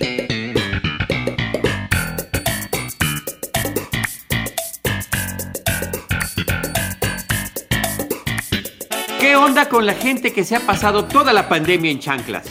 [0.00, 0.28] ¿Qué
[9.36, 12.46] onda con la gente que se ha pasado toda la pandemia en chanclas?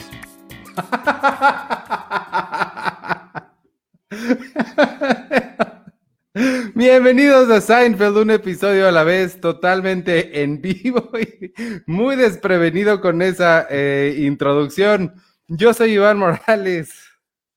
[6.74, 11.52] Bienvenidos a Seinfeld, un episodio a la vez totalmente en vivo y
[11.86, 15.14] muy desprevenido con esa eh, introducción.
[15.48, 17.09] Yo soy Iván Morales.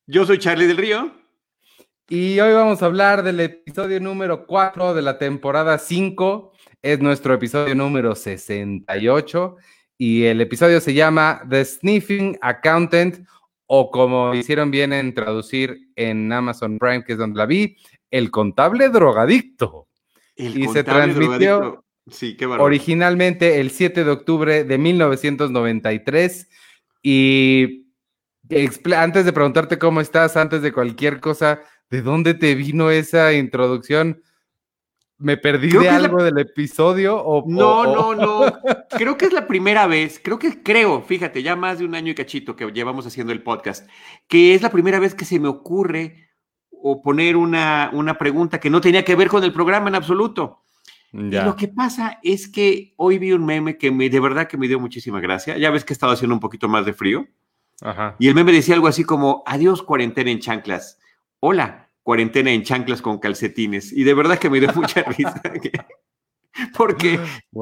[0.05, 1.13] Yo soy Charlie del Río.
[2.09, 6.51] Y hoy vamos a hablar del episodio número 4 de la temporada 5.
[6.81, 9.55] Es nuestro episodio número 68
[9.97, 13.25] y el episodio se llama The Sniffing Accountant
[13.65, 17.77] o como hicieron bien en traducir en Amazon Prime, que es donde la vi,
[18.11, 19.87] el contable drogadicto.
[20.35, 26.49] y se transmitió sí, qué originalmente el 7 de octubre de 1993.
[27.01, 27.82] Y
[28.95, 34.21] antes de preguntarte cómo estás, antes de cualquier cosa, ¿de dónde te vino esa introducción?
[35.17, 37.15] ¿Me perdí de algo del episodio?
[37.15, 38.53] O, no, no, no.
[38.89, 42.11] Creo que es la primera vez, creo que creo, fíjate, ya más de un año
[42.11, 43.89] y cachito que llevamos haciendo el podcast,
[44.27, 46.29] que es la primera vez que se me ocurre
[46.69, 50.63] o poner una, una pregunta que no tenía que ver con el programa en absoluto.
[51.13, 54.67] lo que pasa es que hoy vi un meme que me, de verdad que me
[54.67, 55.57] dio muchísima gracia.
[55.57, 57.27] Ya ves que estaba haciendo un poquito más de frío.
[58.19, 60.99] Y el meme decía algo así como, adiós cuarentena en chanclas.
[61.39, 63.91] Hola, cuarentena en chanclas con calcetines.
[63.91, 65.41] Y de verdad que me dio mucha risa.
[66.77, 67.19] Porque,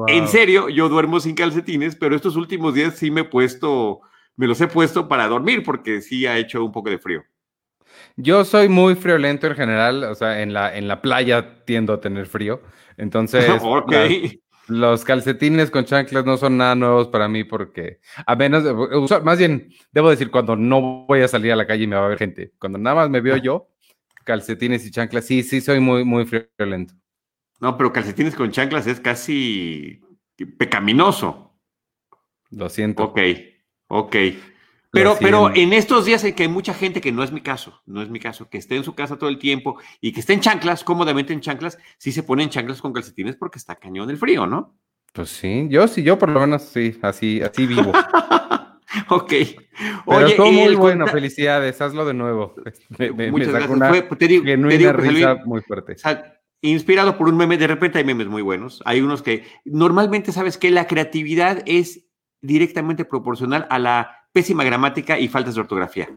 [0.08, 4.00] en serio, yo duermo sin calcetines, pero estos últimos días sí me he puesto,
[4.36, 7.22] me los he puesto para dormir porque sí ha hecho un poco de frío.
[8.16, 12.00] Yo soy muy friolento en general, o sea, en la, en la playa tiendo a
[12.00, 12.62] tener frío.
[12.96, 13.46] Entonces,
[14.68, 18.64] los calcetines con chanclas no son nada nuevos para mí porque, a menos,
[19.22, 22.06] más bien, debo decir, cuando no voy a salir a la calle y me va
[22.06, 23.68] a ver gente, cuando nada más me veo yo,
[24.24, 26.94] calcetines y chanclas, sí, sí, soy muy, muy friolento.
[27.60, 30.00] No, pero calcetines con chanclas es casi
[30.58, 31.56] pecaminoso.
[32.50, 33.04] Lo siento.
[33.04, 33.20] Ok,
[33.88, 34.16] ok.
[34.92, 37.80] Pero, pero en estos días hay que hay mucha gente que no es mi caso,
[37.86, 40.34] no es mi caso, que esté en su casa todo el tiempo y que esté
[40.34, 44.18] en chanclas, cómodamente en chanclas, sí se ponen chanclas con calcetines porque está cañón el
[44.18, 44.76] frío, ¿no?
[45.14, 47.90] Pues sí, yo sí, yo por lo menos sí, así, así vivo.
[49.08, 49.32] ok.
[50.06, 52.54] Pero Oye, muy bueno, felicidades, hazlo de nuevo.
[53.30, 54.18] Muchas gracias.
[54.18, 55.96] te digo, te risa muy fuerte.
[56.60, 58.82] inspirado por un meme, de repente hay memes muy buenos.
[58.84, 62.06] Hay unos que normalmente sabes que la creatividad es
[62.42, 66.08] directamente proporcional a la pésima gramática y faltas de ortografía.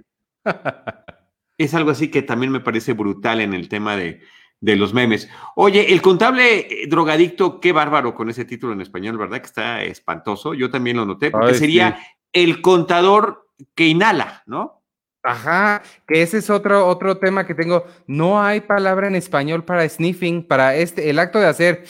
[1.57, 4.21] es algo así que también me parece brutal en el tema de,
[4.61, 5.29] los memes.
[5.55, 9.39] Oye, el contable eh, drogadicto, qué bárbaro con ese título en español, ¿verdad?
[9.39, 10.53] Que está espantoso.
[10.53, 11.99] Yo también lo noté, porque sería
[12.33, 14.81] el contador que inhala, ¿no?
[15.23, 17.85] Ajá, que ese es otro, otro tema que tengo.
[18.05, 21.83] No hay palabra en español para sniffing, para este, el acto de hacer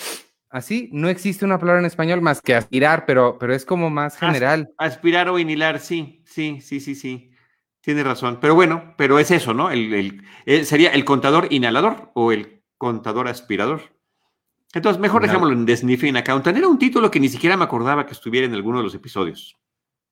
[0.55, 4.17] Así, no existe una palabra en español más que aspirar, pero, pero es como más
[4.17, 4.69] general.
[4.77, 7.29] aspirar o inhilar, sí, sí, sí, sí, sí.
[7.81, 8.37] Tiene razón.
[8.39, 9.69] Pero bueno, pero es eso, ¿no?
[9.69, 13.81] El, eh, sería el contador inhalador o el contador aspirador.
[14.73, 16.57] Entonces, mejor dejémoslo en The Sniffing Accountant.
[16.57, 19.57] Era un título que ni siquiera me acordaba que estuviera en alguno de los episodios.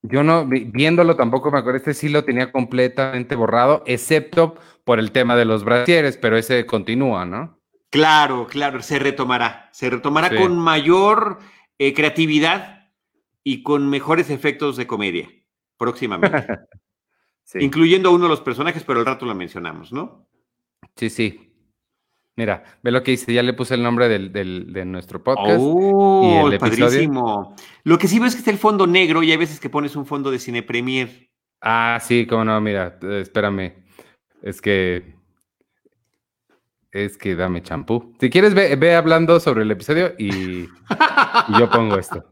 [0.02, 5.14] Yo no, viéndolo tampoco me acuerdo, este sí lo tenía completamente borrado, excepto por el
[5.14, 7.63] tema de los brasieres, pero ese continúa, ¿no?
[7.94, 9.70] Claro, claro, se retomará.
[9.72, 11.38] Se retomará con mayor
[11.78, 12.90] eh, creatividad
[13.44, 15.30] y con mejores efectos de comedia
[15.78, 16.48] próximamente.
[17.60, 20.28] Incluyendo a uno de los personajes, pero al rato lo mencionamos, ¿no?
[20.96, 21.54] Sí, sí.
[22.36, 24.34] Mira, ve lo que dice, ya le puse el nombre del,
[24.74, 25.60] de nuestro podcast.
[25.60, 27.56] ¡Oh, y el padrísimo!
[27.84, 29.96] Lo que sí veo es que está el fondo negro y hay veces que pones
[29.96, 31.30] un fondo de Cine Premier.
[31.62, 33.86] Ah, sí, cómo no, mira, espérame.
[34.42, 35.14] Es que
[36.94, 38.14] es que dame champú.
[38.20, 40.68] Si quieres, ve, hablando sobre el episodio y,
[41.58, 42.24] yo pongo esto.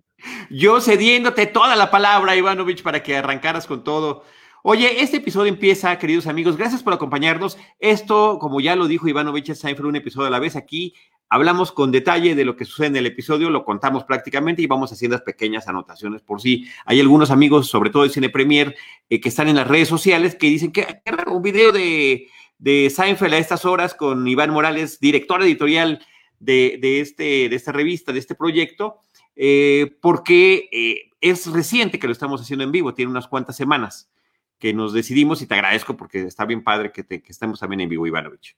[0.52, 4.24] Yo cediéndote toda la palabra, Ivanovich, para que arrancaras con todo.
[4.64, 7.58] Oye, este episodio empieza, queridos amigos, gracias por acompañarnos.
[7.80, 10.56] Esto, como ya lo dijo Ivanovich, es Seinfeld, un episodio a la vez.
[10.56, 10.94] Aquí
[11.28, 14.92] hablamos con detalle de lo que sucede en el episodio, lo contamos prácticamente y vamos
[14.92, 18.76] haciendo las pequeñas anotaciones por si hay algunos amigos, sobre todo de Cine Premier,
[19.10, 22.28] eh, que están en las redes sociales, que dicen que un video de
[22.62, 26.06] de Seinfeld a estas horas con Iván Morales, director editorial
[26.40, 29.00] de, este, de esta revista, de este proyecto,
[29.36, 34.12] eh, porque eh, es reciente que lo estamos haciendo en vivo, tiene unas cuantas semanas
[34.60, 37.82] que nos decidimos y te agradezco porque está bien padre que, te, que estemos también
[37.82, 38.56] en vivo, Ivanovich.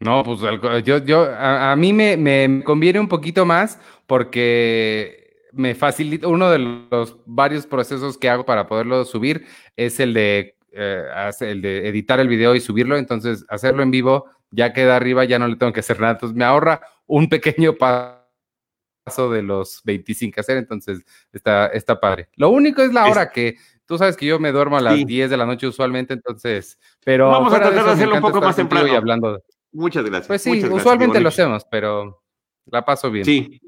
[0.00, 0.40] No, pues
[0.84, 6.58] yo, yo a, mí me, me, conviene un poquito más porque me facilita, uno de
[6.58, 12.20] los varios procesos que hago para poderlo subir es el de eh, el de editar
[12.20, 15.72] el video y subirlo, entonces hacerlo en vivo ya queda arriba, ya no le tengo
[15.72, 21.04] que hacer nada, entonces me ahorra un pequeño paso de los 25 que hacer, entonces
[21.32, 22.28] está, está padre.
[22.36, 23.56] Lo único es la hora que
[23.86, 27.28] tú sabes que yo me duermo a las 10 de la noche usualmente, entonces, pero
[27.28, 28.88] vamos a tratar de, hacerlo un poco más temprano.
[28.88, 29.42] Y hablando.
[29.72, 30.26] Muchas gracias.
[30.26, 32.22] Pues sí, usualmente lo hacemos, pero
[32.66, 33.24] la paso bien.
[33.24, 33.60] Sí.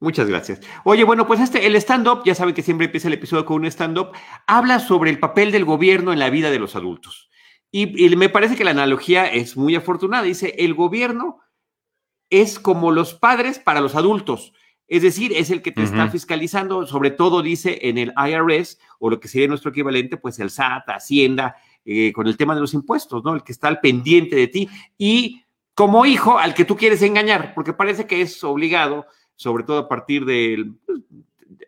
[0.00, 0.60] Muchas gracias.
[0.84, 3.66] Oye, bueno, pues este, el stand-up, ya saben que siempre empieza el episodio con un
[3.66, 4.12] stand-up,
[4.46, 7.28] habla sobre el papel del gobierno en la vida de los adultos.
[7.70, 10.22] Y, me parece que la analogía es muy afortunada.
[10.22, 11.40] Dice, el gobierno
[12.30, 14.52] es como los padres para los adultos.
[14.86, 19.10] Es decir, es el que te está fiscalizando, sobre todo dice en el IRS, o
[19.10, 22.72] lo que sería nuestro equivalente, pues el SAT, Hacienda, eh, con el tema de los
[22.72, 23.34] impuestos, ¿no?
[23.34, 24.68] El que está al pendiente de ti.
[24.96, 25.42] Y
[25.74, 29.06] como hijo, al que tú quieres engañar, porque parece que es obligado
[29.38, 30.72] sobre todo a partir de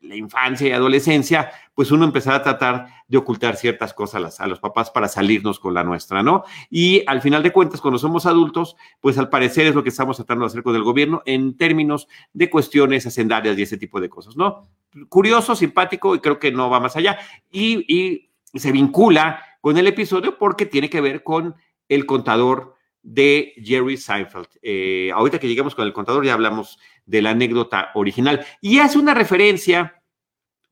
[0.02, 4.58] la infancia y adolescencia, pues uno empezará a tratar de ocultar ciertas cosas a, los
[4.58, 6.42] papás para salirnos con la nuestra, ¿no?
[6.68, 10.16] Y al final de cuentas, cuando somos adultos, pues al parecer es lo que estamos
[10.16, 14.08] tratando de hacer con el gobierno en términos de cuestiones hacendarias y ese tipo de
[14.08, 14.68] cosas, ¿no?
[15.08, 17.18] Curioso, simpático y creo que no va más allá.
[17.52, 21.54] Y, y se vincula con el episodio porque tiene que ver con
[21.88, 24.48] el contador de Jerry Seinfeld.
[24.62, 28.44] Eh, ahorita que llegamos con el contador ya hablamos de la anécdota original.
[28.60, 30.02] Y hace una referencia,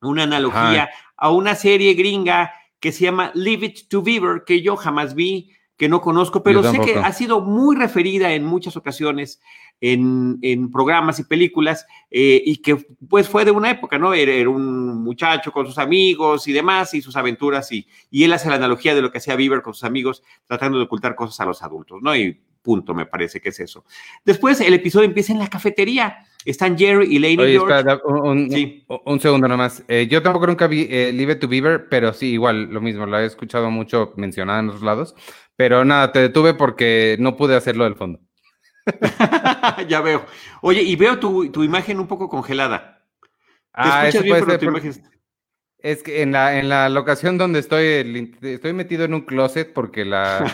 [0.01, 4.77] una analogía a una serie gringa que se llama Leave It to Beaver, que yo
[4.77, 9.39] jamás vi, que no conozco, pero sé que ha sido muy referida en muchas ocasiones
[9.79, 12.75] en, programas y películas eh, y que
[13.07, 14.13] pues fue de una época, ¿no?
[14.13, 18.49] Era, un muchacho con sus amigos y demás y sus aventuras y, y él hace
[18.49, 21.45] la analogía de lo que hacía Beaver con sus amigos tratando de ocultar cosas a
[21.45, 22.13] los adultos, ¿no?
[22.13, 23.85] Y punto, me parece que es eso.
[24.25, 26.25] Después el episodio empieza en la cafetería.
[26.45, 29.83] Están Jerry y Lane Oye, Espera, un, segundo nomás.
[29.87, 33.05] Eh, yo tampoco nunca vi eh, It to Beaver, pero sí, igual, lo mismo.
[33.05, 35.15] La he escuchado mucho mencionada en otros lados.
[35.59, 38.21] Pero nada, te detuve porque no pude hacerlo del fondo.
[39.89, 40.25] ya veo.
[40.61, 43.03] Oye, y veo tu, imagen un poco congelada.
[43.73, 44.93] ah, escuchas bien, pero tu imagen...
[45.79, 50.05] Es que en la, en la locación donde estoy, estoy metido en un closet porque
[50.05, 50.45] la,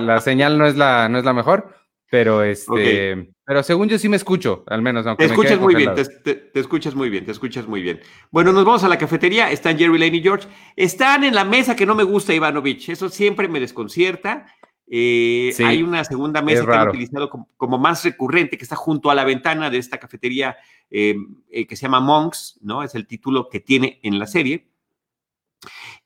[0.00, 1.76] la, señal no es la, no es la mejor,
[2.12, 5.06] pero este, pero según yo sí me escucho, al menos.
[5.06, 8.02] Aunque te escuchas muy bien, te, escuchas muy bien, te escuchas muy bien.
[8.30, 11.74] Bueno, nos vamos a la cafetería, están Jerry Lane y George, están en la mesa
[11.74, 14.44] que no me gusta, Ivanovich, eso siempre me desconcierta.
[14.86, 19.14] Eh, hay una segunda mesa que han utilizado como, más recurrente, que está junto a
[19.14, 20.58] la ventana de esta cafetería
[20.90, 21.14] eh,
[21.50, 22.82] eh, que se llama Monks, ¿no?
[22.82, 24.68] Es el título que tiene en la serie.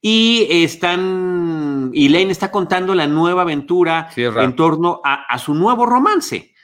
[0.00, 6.54] Y están, y Lane está contando la nueva aventura en torno a, su nuevo romance.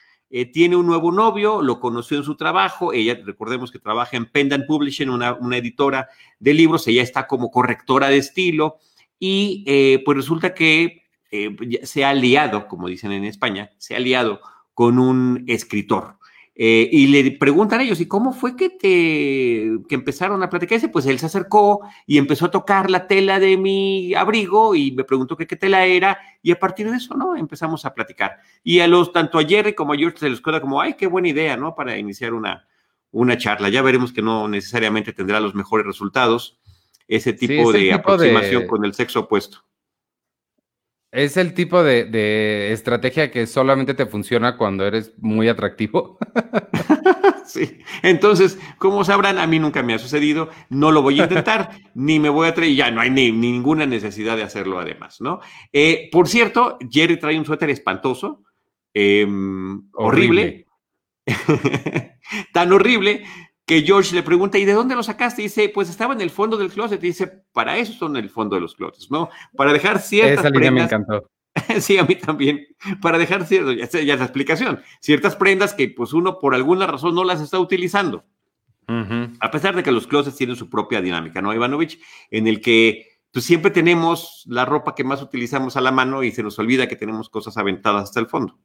[0.53, 4.67] tiene un nuevo novio, lo conoció en su trabajo, ella, recordemos que trabaja en Pendant
[4.67, 6.09] Publishing, una, una editora
[6.39, 8.79] de libros, ella está como correctora de estilo,
[9.19, 9.65] y
[10.05, 11.03] pues resulta que
[11.35, 14.41] eh, se ha aliado, como dicen en España, se ha aliado
[14.75, 16.19] con un escritor.
[16.55, 20.79] Eh, y le preguntan a ellos, ¿y cómo fue que te que empezaron a platicar?
[20.91, 25.05] pues él se acercó y empezó a tocar la tela de mi abrigo y me
[25.05, 27.37] preguntó qué tela era y a partir de eso, ¿no?
[27.37, 28.37] Empezamos a platicar.
[28.63, 31.07] Y a los, tanto a Jerry como a George se les queda como, ay, qué
[31.07, 31.75] buena idea, ¿no?
[31.75, 32.67] Para iniciar una,
[33.13, 33.71] una charla.
[33.71, 36.59] Ya veremos que no necesariamente tendrá los mejores resultados
[37.09, 39.65] ese tipo de aproximación con el sexo opuesto.
[41.13, 46.17] Es el tipo de, estrategia que solamente te funciona cuando eres muy atractivo.
[47.47, 47.81] sí.
[48.03, 52.19] Entonces, como sabrán, a mí nunca me ha sucedido, no lo voy a intentar, ni
[52.19, 55.41] me voy a traer, ya no hay ni, ninguna necesidad de hacerlo además, ¿no?
[55.71, 58.45] Eh, por cierto, Jerry trae un suéter espantoso,
[58.95, 60.67] em, horrible,
[62.55, 63.23] tan horrible
[63.65, 65.43] que George le pregunta, ¿y de dónde lo sacaste?
[65.43, 67.03] Y dice, pues estaba en el fondo del closet.
[67.03, 69.29] Y dice, para eso son el fondo de los closets, ¿no?
[69.57, 71.31] Para dejar ciertas Esa línea me encantó.
[71.81, 72.67] sí, a mí también.
[73.01, 76.87] Para dejar ciertas, ya, ya es la explicación, ciertas prendas que pues uno por alguna
[76.87, 78.25] razón no las está utilizando.
[79.41, 81.99] A pesar de que los closets tienen su propia dinámica, ¿no, Ivanovich?
[82.31, 86.33] En el que pues, siempre tenemos la ropa que más utilizamos a la mano y
[86.33, 88.59] se nos olvida que tenemos cosas aventadas hasta el fondo.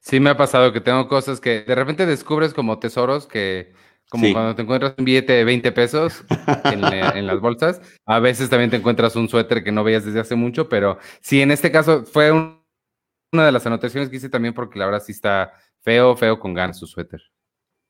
[0.00, 3.72] Sí, me ha pasado que tengo cosas que de repente descubres como tesoros que,
[4.08, 6.24] como cuando te encuentras un billete de 20 pesos
[6.64, 10.34] en, las bolsas, a veces también te encuentras un suéter que no veías desde hace
[10.34, 14.78] mucho, pero sí, en este caso fue una de las anotaciones que hice también porque
[14.78, 15.52] la verdad sí está
[15.82, 17.22] feo, feo con ganas su suéter.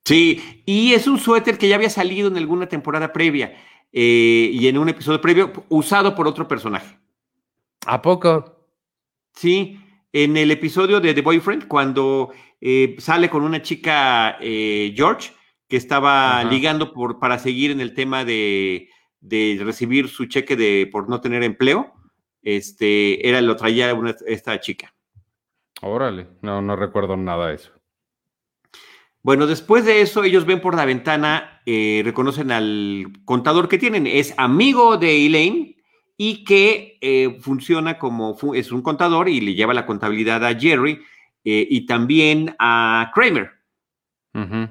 [0.04, 3.54] Sí, y es un suéter que ya había salido en alguna temporada previa
[3.92, 6.98] eh, y en un episodio previo usado por otro personaje.
[7.86, 8.66] ¿A poco?
[9.34, 9.79] Sí,
[10.12, 15.32] en el episodio de The Boyfriend, cuando eh, sale con una chica, eh, George,
[15.68, 18.88] que estaba ligando por, para seguir en el tema de,
[19.20, 21.94] de recibir su cheque de por no tener empleo,
[22.42, 24.92] este, era, lo traía esta chica.
[25.82, 27.72] Órale, no, no recuerdo nada de eso.
[29.22, 34.06] Bueno, después de eso, ellos ven por la ventana, eh, reconocen al contador que tienen,
[34.06, 35.76] es amigo de Elaine
[36.22, 41.00] y que eh, funciona como, es un contador y le lleva la contabilidad a Jerry
[41.46, 43.52] eh, y también a Kramer,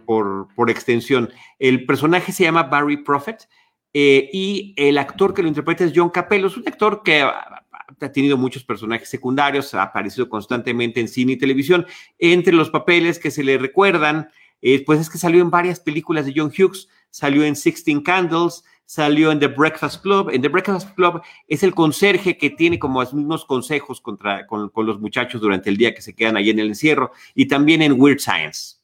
[0.05, 1.31] por, por extensión.
[1.57, 3.49] El personaje se llama Barry Prophet
[3.91, 8.37] y el actor que lo interpreta es John Capello, es un actor que ha tenido
[8.37, 11.87] muchos personajes secundarios, ha aparecido constantemente en cine y televisión.
[12.19, 14.29] Entre los papeles que se le recuerdan,
[14.61, 18.63] eh, pues es que salió en varias películas de John Hughes, salió en Sixteen Candles,
[18.89, 20.31] salió en The Breakfast Club.
[20.31, 24.99] En The Breakfast Club es el conserje que tiene como unos consejos contra, con, los
[24.99, 28.17] muchachos durante el día que se quedan ahí en el encierro, y también en Weird
[28.17, 28.77] Science.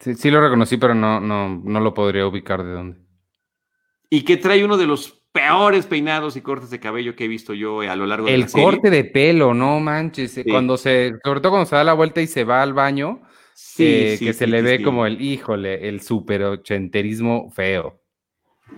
[0.00, 2.98] Sí, lo reconocí, pero no, no, no lo podría ubicar de dónde.
[4.10, 7.54] Y que trae uno de los peores peinados y cortes de cabello que he visto
[7.54, 10.40] yo a lo largo de la El corte de pelo, no manches.
[10.50, 13.22] Cuando se, sobre todo cuando se da la vuelta y se va al baño,
[13.78, 18.00] eh, que se le ve como el, híjole, el super ochenterismo feo.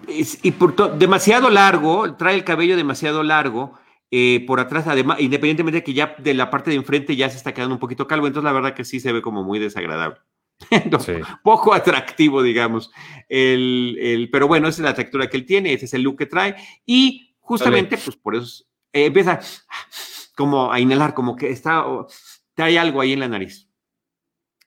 [0.09, 3.79] y por demasiado largo, trae el cabello demasiado largo.
[4.13, 7.37] Eh, por atrás, además, independientemente de que ya de la parte de enfrente ya se
[7.37, 10.19] está quedando un poquito calvo, entonces la verdad que sí se ve como muy desagradable.
[11.45, 12.91] Poco atractivo, digamos.
[13.29, 16.27] El, pero bueno, esa es la textura que él tiene, ese es el look que
[16.27, 16.57] trae.
[16.85, 19.41] Y justamente, pues por eso eh, empieza
[20.37, 21.85] como a inhalar, como que está,
[22.55, 23.70] trae algo ahí en la nariz.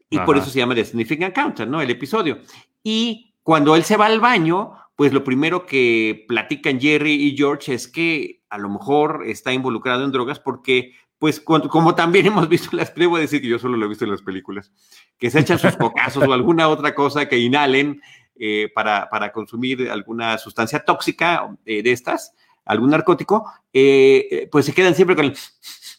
[0.10, 1.82] Y por eso se llama The Sniffing Accountant, ¿no?
[1.82, 2.40] El episodio.
[2.84, 7.74] Y cuando él se va al baño, pues lo primero que platican Jerry y George
[7.74, 12.70] es que a lo mejor está involucrado en drogas porque pues como también hemos visto
[12.74, 14.72] en las películas, voy a decir que yo solo lo he visto en las películas,
[15.18, 18.02] que se echan sus cocazos o alguna otra cosa que inhalen
[18.36, 22.34] eh, para, para, consumir alguna sustancia tóxica eh, de estas,
[22.66, 25.38] algún narcótico, eh, pues se quedan siempre con el,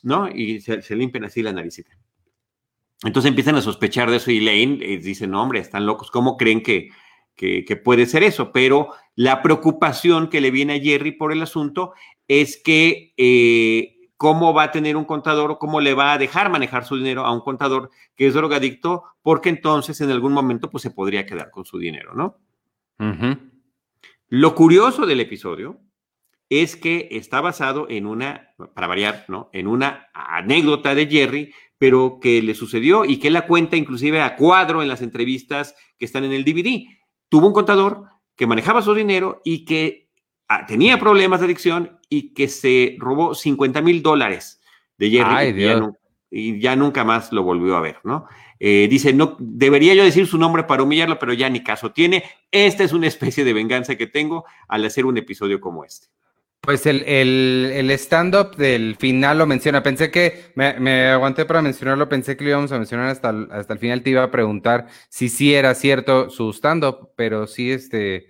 [0.03, 0.29] ¿no?
[0.29, 1.97] Y se, se, limpian así la naricita.
[3.03, 6.63] Entonces empiezan a sospechar de eso y Lane dice, no, hombre, están locos, ¿cómo creen
[6.63, 6.91] que,
[7.35, 8.53] que, que puede ser eso?
[8.53, 11.93] Pero la preocupación que le viene a Jerry por el asunto
[12.29, 13.13] es que
[14.17, 17.27] cómo va a tener un contador o cómo le va a dejar manejar su dinero
[17.27, 21.51] a un contador que es drogadicto, porque entonces en algún momento pues se podría quedar
[21.51, 22.39] con su dinero, ¿no?
[24.29, 25.81] Lo curioso del episodio
[26.49, 29.51] es que está basado en una, para variar, ¿no?
[29.53, 34.37] En una anécdota de Jerry, pero que le sucedió y que la cuenta inclusive a
[34.37, 36.85] cuadro en las entrevistas que están en el DVD.
[37.29, 38.05] Tuvo un contador
[38.37, 40.05] que manejaba su dinero y que
[40.49, 44.61] Ah, tenía problemas de adicción y que se robó 50 mil dólares
[44.99, 45.97] de Jerry
[46.31, 48.27] y, ya nunca más lo volvió a ver, ¿no?
[48.59, 52.25] Eh, dice, no, debería yo decir su nombre para humillarlo, pero ya ni caso tiene.
[52.51, 56.09] Esta es una especie de venganza que tengo al hacer un episodio como este.
[56.65, 59.83] Pues el, el, stand-up del final lo menciona.
[59.83, 63.75] Pensé que, me, aguanté para mencionarlo, pensé que lo íbamos a mencionar hasta el, hasta
[63.75, 64.03] el final.
[64.03, 68.29] Te iba a preguntar si sí era cierto su stand-up, pero sí, este,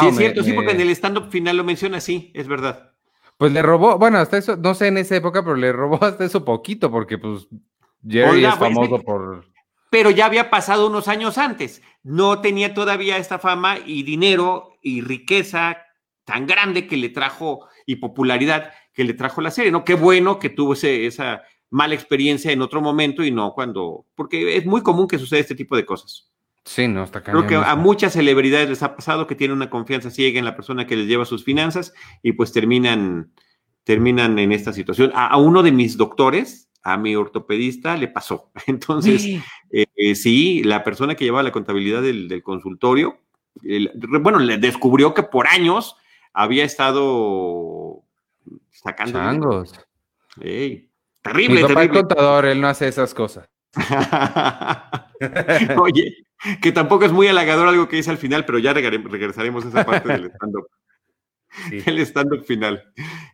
[0.00, 2.92] sí, es cierto, sí, porque en el stand-up final lo menciona, sí, es verdad.
[3.36, 6.24] Pues le robó, bueno, hasta eso, no sé en esa época, pero le robó hasta
[6.24, 7.48] eso poquito, porque pues
[8.06, 9.44] Jerry es famoso por.
[9.90, 11.82] Pero ya había pasado unos años antes.
[12.02, 15.78] No tenía todavía esta fama y dinero y riqueza
[16.24, 19.84] tan grande que le trajo y popularidad que le trajo la serie, ¿no?
[19.84, 24.06] Qué bueno que tuvo esa mala experiencia en otro momento y no cuando.
[24.14, 26.30] Porque es muy común que suceda este tipo de cosas.
[26.64, 30.10] Sí, no, está Creo que a muchas celebridades les ha pasado que tienen una confianza
[30.10, 33.32] ciega en la persona que les lleva sus finanzas y pues terminan,
[33.84, 35.12] terminan en esta situación.
[35.14, 38.50] A, uno de mis doctores, a mi ortopedista, le pasó.
[38.66, 43.18] Entonces, eh, sí, la persona que llevaba la contabilidad del, consultorio,
[44.20, 45.96] bueno, le descubrió que por años
[46.34, 48.02] había estado
[48.70, 49.18] sacando.
[49.18, 49.72] Changos.
[51.22, 52.00] terrible, mi terrible.
[52.00, 53.48] contador, él no hace esas cosas.
[55.78, 56.26] Oye,
[56.60, 59.84] que tampoco es muy halagador algo que dice al final, pero ya regresaremos a esa
[59.84, 60.66] parte del stand-up.
[61.86, 62.82] El stand-up final.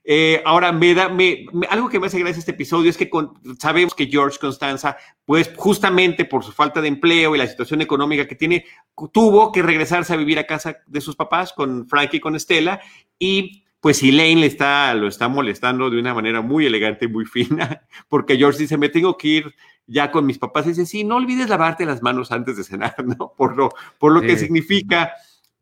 [0.05, 3.11] Eh, ahora, me da, me, algo que me hace gracia este episodio es que
[3.59, 8.27] sabemos que George Constanza, pues justamente por su falta de empleo y la situación económica
[8.27, 8.65] que tiene,
[9.13, 12.81] tuvo que regresarse a vivir a casa de sus papás con Frankie y con Estela.
[13.19, 17.83] Y pues Elaine le está, lo está molestando de una manera muy elegante, muy fina,
[18.09, 19.55] porque George dice, me tengo que ir
[19.87, 20.67] ya con mis papás.
[20.67, 23.33] Y dice, sí, no olvides lavarte las manos antes de cenar, ¿no?
[23.37, 25.13] Por lo, por lo que significa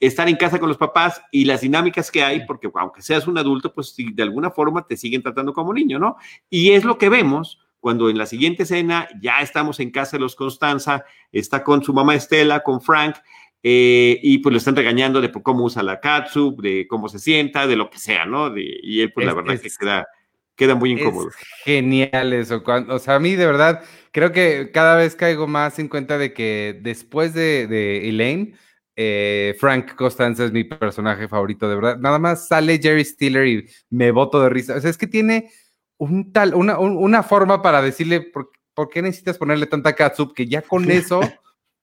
[0.01, 3.39] estar en casa con los papás y las dinámicas que hay, porque aunque seas un
[3.39, 6.17] adulto, pues de alguna forma te siguen tratando como niño, ¿no?
[6.49, 10.21] Y es lo que vemos cuando en la siguiente escena ya estamos en casa de
[10.21, 13.17] los Constanza, está con su mamá Estela, con Frank,
[13.63, 17.67] eh, y pues lo están regañando de cómo usa la catsup, de cómo se sienta,
[17.67, 18.57] de lo que sea, ¿no?
[18.57, 20.07] y él, pues la verdad que queda,
[20.55, 21.31] queda muy incómodo.
[21.65, 22.63] genial eso.
[22.65, 26.33] o sea, a mí de verdad creo que cada vez caigo más en cuenta de
[26.33, 28.55] que después de, de Elaine,
[29.01, 31.99] eh, Frank Costanza es mi personaje favorito, de verdad.
[31.99, 34.75] Nada más sale Jerry Stiller y me boto de risa.
[34.75, 35.53] O sea, es que tiene
[35.99, 40.49] un tal, una, una forma para decirle por, por, qué necesitas ponerle tanta catsup que
[40.49, 41.21] ya con eso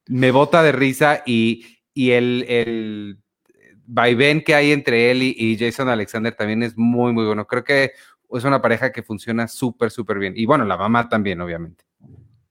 [0.07, 3.19] me bota de risa y, y el, el
[3.85, 7.47] vaivén que hay entre él y, Jason Alexander también es muy, muy bueno.
[7.47, 7.93] Creo que
[8.29, 10.33] es una pareja que funciona súper, súper bien.
[10.35, 11.85] Y bueno, la mamá también, obviamente.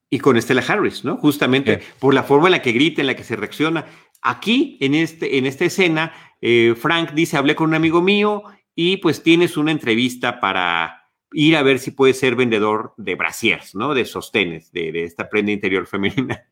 [0.09, 1.18] Y con Stella Harris, ¿no?
[1.18, 3.85] Justamente por la forma en la que grita, en la que se reacciona.
[4.24, 8.42] Aquí, en, este, en esta escena, eh, Frank dice, hablé con un amigo mío
[8.74, 13.74] y pues tienes una entrevista para ir a ver si puedes ser vendedor de brasiers,
[13.74, 13.92] ¿no?
[13.92, 16.42] De sostenes, de, de esta prenda interior femenina.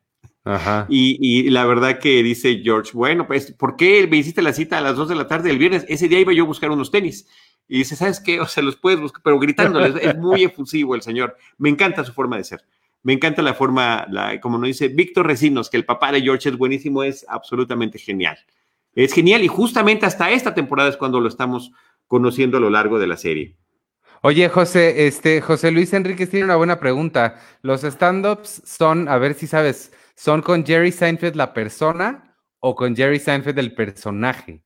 [0.45, 0.87] Ajá.
[0.89, 4.81] Y, la verdad que dice George, bueno, pues, ¿por qué me hiciste la cita a
[4.81, 5.85] las 2 de la tarde del viernes?
[5.89, 7.29] Ese día iba yo a buscar unos tenis.
[7.69, 8.41] Y dice, ¿sabes qué?
[8.41, 11.37] O sea, los puedes buscar, pero gritándoles, es muy efusivo el señor.
[11.59, 12.65] Me encanta su forma de ser.
[13.03, 14.07] Me encanta la forma,
[14.41, 18.39] como nos dice Víctor Recinos, que el papá de George es buenísimo, es absolutamente genial.
[18.95, 21.73] Es genial y justamente hasta esta temporada es cuando lo estamos
[22.07, 23.57] conociendo a lo largo de la serie.
[24.23, 27.41] Oye, José, este, José Luis Enríquez tiene una buena pregunta.
[27.63, 32.95] Los stand-ups son, a ver si sabes, ¿son con Jerry Seinfeld la persona o con
[32.95, 34.63] Jerry Seinfeld el personaje?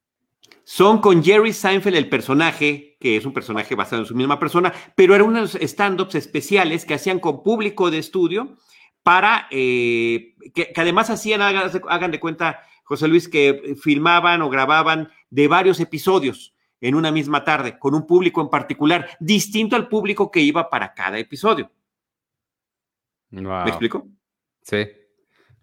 [0.68, 4.75] Son con Jerry Seinfeld el personaje, que es un personaje basado en su misma persona,
[4.96, 8.56] pero eran unos stand-ups especiales que hacían con público de estudio
[9.04, 15.46] para, eh, que, además hacían, hagan de cuenta, José Luis, que filmaban o grababan de
[15.46, 20.40] varios episodios en una misma tarde, con un público en particular, distinto al público que
[20.40, 21.70] iba para cada episodio.
[23.30, 24.08] ¿Me explico?
[24.62, 24.85] Sí.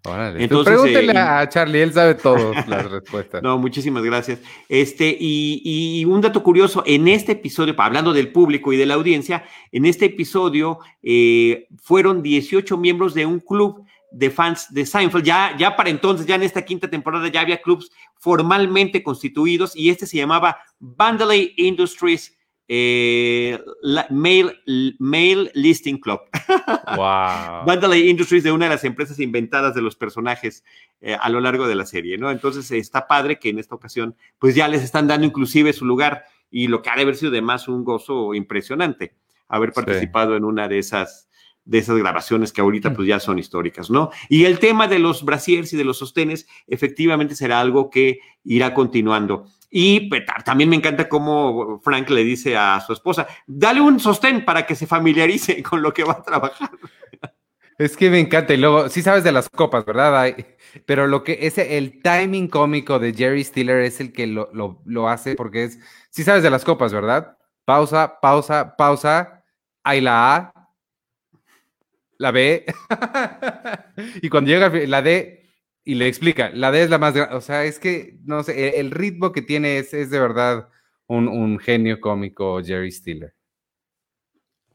[0.05, 3.41] Entonces, pregúntele eh, a Charlie, él sabe todas las respuestas.
[3.41, 4.39] No, muchísimas gracias.
[4.67, 9.45] Este, y, un dato curioso, en este episodio, hablando del público y de la audiencia,
[9.71, 15.23] en este episodio eh, fueron 18 miembros de un club de fans de Seinfeld.
[15.23, 19.89] Ya, ya para entonces, ya en esta quinta temporada, ya había clubs formalmente constituidos y
[19.89, 22.37] este se llamaba Vandalay Industries
[22.75, 23.63] eh,
[24.09, 24.51] Mail,
[24.97, 26.21] Mail Listing Club.
[26.95, 27.65] Wow.
[27.65, 30.63] Vandalay Industries de una de las empresas inventadas de los personajes
[31.01, 32.29] eh, a lo largo de la serie, ¿no?
[32.29, 36.25] Entonces está padre que en esta ocasión, pues ya les están dando inclusive su lugar
[36.51, 39.15] y lo que ha de haber sido además un gozo impresionante
[39.47, 41.29] haber participado en una de esas
[41.65, 42.95] de esas grabaciones que ahorita mm.
[42.95, 44.11] pues ya son históricas, ¿no?
[44.29, 48.73] Y el tema de los brasiers y de los sostenes efectivamente será algo que irá
[48.73, 49.45] continuando.
[49.75, 50.07] Y
[50.45, 54.75] también me encanta cómo Frank le dice a su esposa, dale un sostén para que
[54.75, 56.69] se familiarice con lo que va a trabajar.
[57.79, 58.53] Es que me encanta.
[58.53, 60.35] Y luego, sí sabes de las copas, ¿verdad?
[60.85, 64.51] pero lo que es el timing cómico de Jerry Stiller es el que lo,
[64.85, 65.79] lo hace porque es,
[66.11, 67.35] sí sabes de las copas, ¿verdad?
[67.65, 69.43] Pausa, pausa, pausa.
[69.83, 70.69] Ahí la A,
[72.19, 72.63] la B,
[74.21, 75.42] y cuando llega la D
[75.85, 78.79] y le explica, la D es la más grande, o sea, es que, no sé,
[78.79, 80.69] el, ritmo que tiene es, de verdad
[81.07, 83.35] un, genio cómico Jerry Stiller.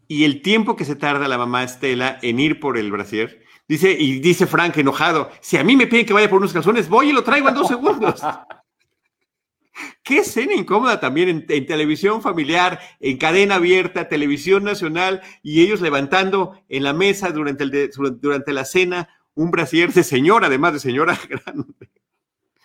[0.06, 3.90] Y el tiempo que se tarda la mamá Estela en ir por el brasier, dice,
[3.98, 7.10] y dice Frank enojado, si a mí me piden que vaya por unos calzones, voy
[7.10, 8.20] y lo traigo en dos segundos.
[10.02, 16.60] Qué escena incómoda también en, televisión familiar, en cadena abierta, televisión nacional, y ellos levantando
[16.68, 17.90] en la mesa durante, el
[18.20, 21.88] durante la cena un brasier de señora, además de señora grande.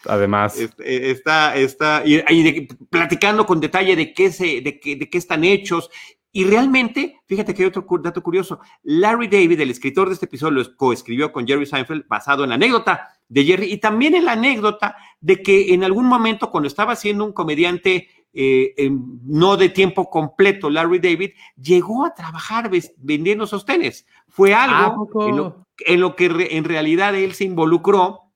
[0.05, 0.59] Además.
[0.59, 5.43] Este, está, está, y, platicando con detalle de qué, se, de, qué, de qué están
[5.43, 5.91] hechos.
[6.31, 8.59] Y realmente, fíjate que hay otro dato curioso.
[8.81, 12.55] Larry David, el escritor de este episodio, lo coescribió con Jerry Seinfeld basado en la
[12.55, 16.95] anécdota de Jerry y también en la anécdota de que en algún momento cuando estaba
[16.95, 18.89] siendo un comediante eh,
[19.25, 24.07] no de tiempo completo, Larry David, llegó a trabajar vendiendo sostenes.
[24.27, 28.31] Fue algo en lo, que en realidad él se involucró,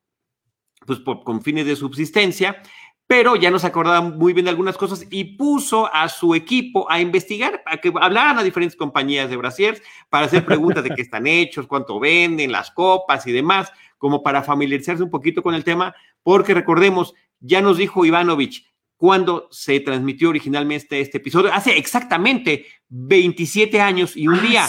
[0.86, 2.62] pues con fines de subsistencia,
[3.08, 6.89] pero ya no se acordaba muy bien de algunas cosas y puso a su equipo
[6.91, 11.02] a investigar, a que hablaran a diferentes compañías de brasiers para hacer preguntas de qué
[11.02, 15.63] están hechos, cuánto venden, las copas y demás como para familiarizarse un poquito con el
[15.63, 22.65] tema, porque recordemos, ya nos dijo Ivanovich, cuando se transmitió originalmente este episodio, hace exactamente
[22.89, 24.65] 27 años y un día.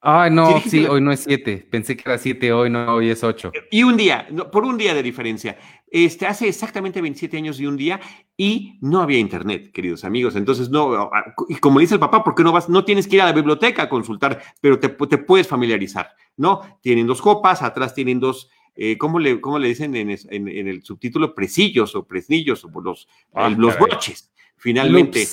[0.00, 1.66] Ay, no, sí, hoy no es 7.
[1.70, 3.50] Pensé que era 7 hoy, no, hoy es 8.
[3.70, 5.58] Y un día, por un día de diferencia.
[5.88, 8.00] Este, hace exactamente 27 años y un día
[8.36, 10.36] y no había internet, queridos amigos.
[10.36, 11.10] Entonces, no,
[11.48, 12.68] y como dice el papá, ¿por qué no vas?
[12.68, 16.60] No tienes que ir a la biblioteca a consultar, pero te, te puedes familiarizar, ¿no?
[16.82, 20.10] Tienen dos copas, atrás tienen dos eh, ¿cómo, le, ¿cómo le dicen en,
[20.68, 21.34] el subtítulo?
[21.34, 25.26] Presillos o presnillos o los, ah, los broches, finalmente.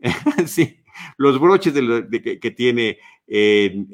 [0.46, 0.81] sí,
[1.16, 3.88] los broches que, tiene en,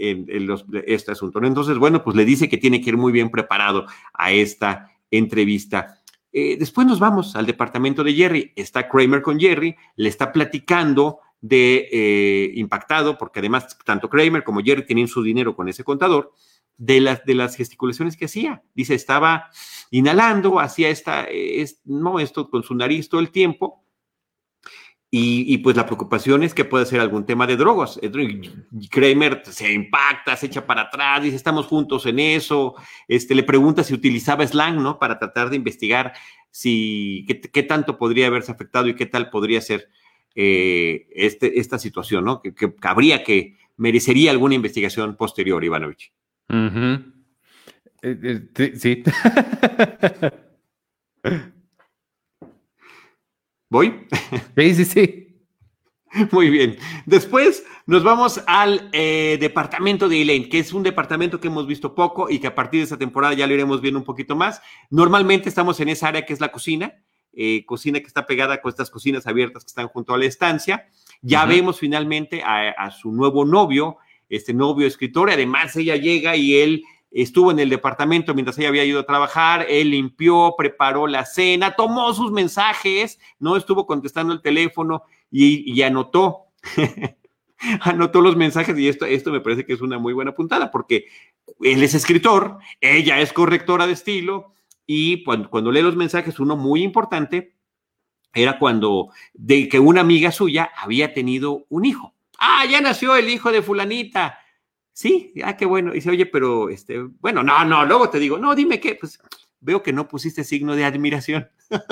[0.86, 1.42] este asunto.
[1.42, 5.98] Entonces, bueno, pues le dice que tiene que ir muy bien preparado a esta entrevista.
[6.32, 8.52] Eh, después nos vamos al departamento de Jerry.
[8.54, 14.60] Está Kramer con Jerry, le está platicando de eh, impactado, porque además tanto Kramer como
[14.60, 16.32] Jerry tienen su dinero con ese contador,
[16.76, 18.62] de las, de las gesticulaciones que hacía.
[18.74, 19.50] Dice, estaba
[19.90, 21.26] inhalando, hacía esta,
[21.84, 23.84] no, esto con su nariz todo el tiempo,
[25.10, 27.98] y, pues la preocupación es que puede ser algún tema de drogas.
[28.90, 32.74] Kramer se impacta, se echa para atrás, dice, estamos juntos en eso.
[33.06, 34.98] Este, le pregunta si utilizaba slang, ¿no?
[34.98, 36.12] Para tratar de investigar
[36.50, 39.88] si, qué, tanto podría haberse afectado y qué tal podría ser
[40.34, 42.42] eh, este, esta situación, ¿no?
[42.42, 46.12] Que, que, habría que, merecería alguna investigación posterior, Ivanovich.
[48.02, 48.42] Eh,
[48.76, 49.02] sí.
[53.70, 54.06] ¿Voy?
[54.56, 55.28] Sí, sí, sí.
[56.32, 56.76] Muy bien.
[57.06, 61.94] Después nos vamos al eh, departamento de Elaine, que es un departamento que hemos visto
[61.94, 64.62] poco y que a partir de esta temporada ya lo iremos viendo un poquito más.
[64.90, 66.94] Normalmente estamos en esa área que es la cocina,
[67.32, 70.88] eh, cocina que está pegada con estas cocinas abiertas que están junto a la estancia.
[71.20, 75.30] Ya vemos finalmente a, a, su nuevo novio, este novio escritor.
[75.30, 79.66] Además, ella llega y él estuvo en el departamento mientras ella había ido a trabajar,
[79.68, 86.46] él limpió, preparó la cena, tomó sus mensajes, no estuvo contestando el teléfono y, anotó.
[87.80, 91.06] anotó los mensajes y esto, esto me parece que es una muy buena puntada porque
[91.60, 94.52] él es escritor, ella es correctora de estilo
[94.86, 97.54] y cuando, cuando lee los mensajes, uno muy importante
[98.34, 102.14] era cuando de que una amiga suya había tenido un hijo.
[102.38, 104.38] Ah, ya nació el hijo de fulanita
[104.98, 105.92] Sí, ah, qué bueno.
[105.92, 109.20] Y dice, oye, pero, este, bueno, no, no, luego te digo, no, dime qué, pues
[109.60, 111.48] veo que no pusiste signo de admiración.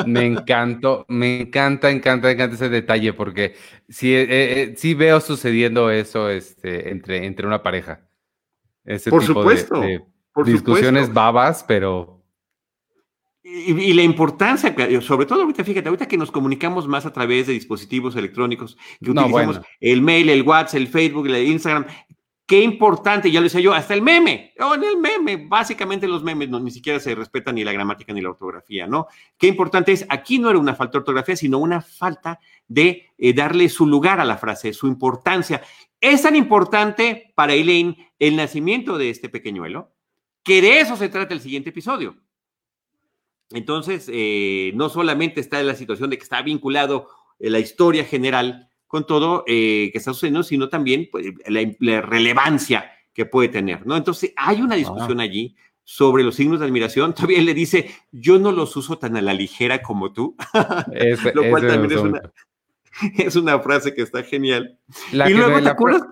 [0.07, 3.55] Me encantó, me encanta, encanta, encanta ese detalle, porque
[3.89, 8.09] sí, eh, eh, sí veo sucediendo eso este, entre, entre una pareja.
[8.85, 9.81] Ese por supuesto.
[10.33, 12.25] por discusiones babas, pero.
[13.45, 17.53] Y, la importancia, sobre todo ahorita, fíjate, ahorita que nos comunicamos más a través de
[17.53, 21.87] dispositivos electrónicos, que utilizamos el mail, el WhatsApp, el Facebook, el Instagram,
[22.47, 26.23] Qué importante, ya lo decía yo, hasta el meme, o en el meme, básicamente los
[26.23, 29.09] memes ni siquiera se respetan ni la gramática ni la ortografía, ¿no?
[29.37, 33.33] Qué importante es, aquí no era una falta de ortografía, sino una falta de eh,
[33.33, 35.61] darle su lugar a la frase, su importancia.
[36.01, 39.91] Es tan importante para Elaine el nacimiento de este pequeñuelo,
[40.45, 42.17] que de eso se trata el siguiente episodio.
[43.51, 47.09] Entonces, eh, no solamente está la situación de que está vinculado
[47.41, 52.93] en la historia general con todo eh, que está sucediendo, sino también pues, la, relevancia
[53.13, 53.97] que puede tener, ¿no?
[53.97, 57.15] Entonces, hay una discusión allí sobre los signos de admiración.
[57.15, 60.37] Todavía él le dice, yo no los uso tan a la ligera como tú,
[61.35, 62.23] lo cual también es una,
[63.19, 64.79] es una, frase que está genial.
[65.13, 66.03] y luego, ¿te acuerdas?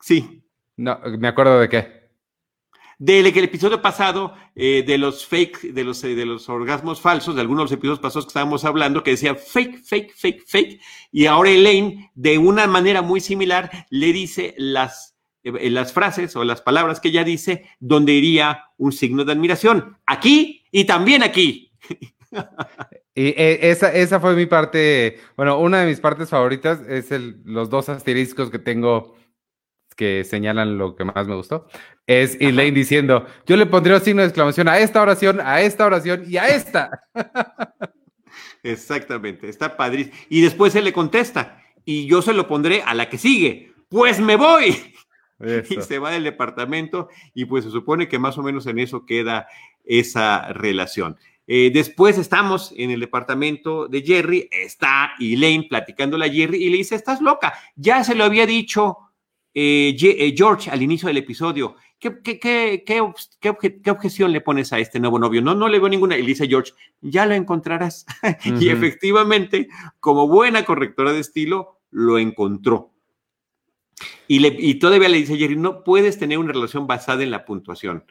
[0.00, 0.42] Sí.
[0.76, 1.97] No, me acuerdo de qué
[2.98, 7.00] de que el episodio pasado eh, de los fake, de los, eh, de los orgasmos
[7.00, 10.44] falsos, de algunos de los episodios pasados que estábamos hablando, que decía fake, fake, fake,
[10.46, 10.80] fake,
[11.12, 16.42] y ahora Elaine, de una manera muy similar, le dice las, eh, las frases o
[16.42, 21.72] las palabras que ella dice, donde iría un signo de admiración, aquí y también aquí.
[23.14, 27.68] Y esa, esa fue mi parte, bueno, una de mis partes favoritas es el, los
[27.68, 29.17] dos asteriscos que tengo
[29.98, 31.66] que señalan lo que más me gustó,
[32.06, 35.84] es Elaine diciendo, yo le pondría un signo de exclamación a esta oración, a esta
[35.84, 37.02] oración y a esta.
[38.62, 40.16] Exactamente, está padrísimo.
[40.28, 44.20] Y después él le contesta, y yo se lo pondré a la que sigue, pues
[44.20, 44.94] me voy.
[45.70, 49.06] Y se va del departamento y pues se supone que más o menos en eso
[49.06, 49.46] queda
[49.84, 51.16] esa relación.
[51.46, 56.78] Eh, después estamos en el departamento de Jerry, está Elaine platicándole a Jerry y le
[56.78, 59.07] dice, estás loca, ya se lo había dicho
[59.60, 65.18] eh, eh, George al inicio del episodio, ¿qué, qué, objeción le pones a este nuevo
[65.18, 65.42] novio?
[65.42, 66.16] No, no le veo ninguna.
[66.16, 68.06] Y dice George, ya lo encontrarás.
[68.60, 69.68] y efectivamente,
[69.98, 72.92] como buena correctora de estilo, lo encontró.
[74.28, 77.44] Y, le, y todavía le dice Jerry, no puedes tener una relación basada en la
[77.44, 78.04] puntuación.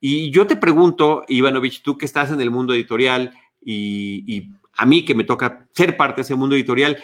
[0.00, 3.32] Y yo te pregunto, Ivanovich, tú que estás en el mundo editorial
[3.62, 7.02] y, y a mí que me toca ser parte de ese mundo editorial,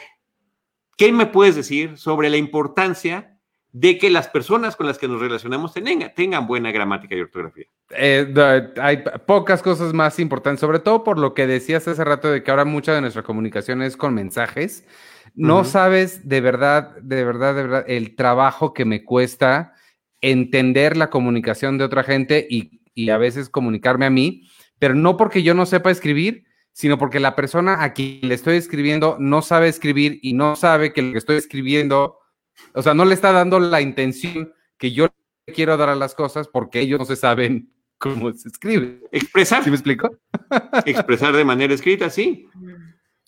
[0.98, 3.36] ¿qué me puedes decir sobre la importancia
[3.78, 7.66] de que las personas con las que nos relacionamos tengan, tengan buena gramática y ortografía.
[7.90, 8.32] Eh,
[8.80, 12.50] hay pocas cosas más importantes, sobre todo por lo que decías hace rato de que
[12.50, 14.86] ahora mucha de nuestra comunicación es con mensajes.
[15.34, 19.74] No sabes de verdad, de verdad, de verdad, el trabajo que me cuesta
[20.22, 24.48] entender la comunicación de otra gente y y a veces comunicarme a mí,
[24.80, 28.56] pero no porque yo no sepa escribir, sino porque la persona a quien le estoy
[28.56, 32.18] escribiendo no sabe escribir y no sabe que lo que estoy escribiendo,
[32.74, 35.08] o sea, no le está dando la intención que yo
[35.54, 39.02] quiero dar a las cosas porque ellos no se saben cómo se escribe.
[39.12, 39.64] Expresar.
[39.64, 40.18] ¿Sí me explico?
[40.86, 42.48] Expresar de manera escrita, sí.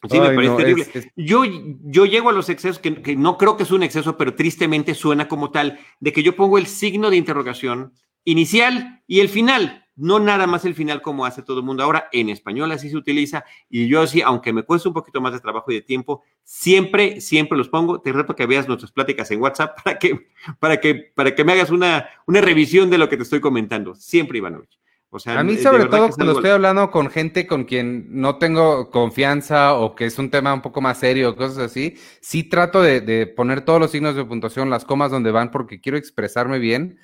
[0.09, 1.13] Sí, me parece terrible.
[1.17, 1.43] Yo,
[1.83, 4.95] yo llego a los excesos, que, que, no creo que es un exceso, pero tristemente
[4.95, 7.93] suena como tal, de que yo pongo el signo de interrogación
[8.31, 12.09] inicial y el final, no nada más el final como hace todo el mundo ahora,
[12.13, 15.41] en español así se utiliza, y yo así, aunque me cueste un poquito más de
[15.41, 18.01] trabajo y de tiempo, siempre, siempre los pongo.
[18.01, 21.53] Te reto que veas nuestras pláticas en WhatsApp para que, para que, para que me
[21.53, 23.95] hagas una, una revisión de lo que te estoy comentando.
[23.95, 24.79] Siempre, Ivanovich.
[25.11, 28.91] O sea, a mí sobre todo cuando estoy hablando con gente con quien no tengo
[28.91, 33.01] confianza o que es un tema un poco más serio, cosas así, sí trato de,
[33.01, 36.99] de, poner todos los signos de puntuación, las comas donde van porque quiero expresarme bien,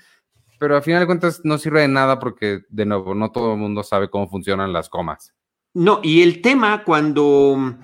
[0.59, 3.59] pero al final de cuentas no sirve de nada porque, de nuevo, no todo el
[3.59, 5.35] mundo sabe cómo funcionan las comas.
[5.75, 7.77] No, y el tema cuando,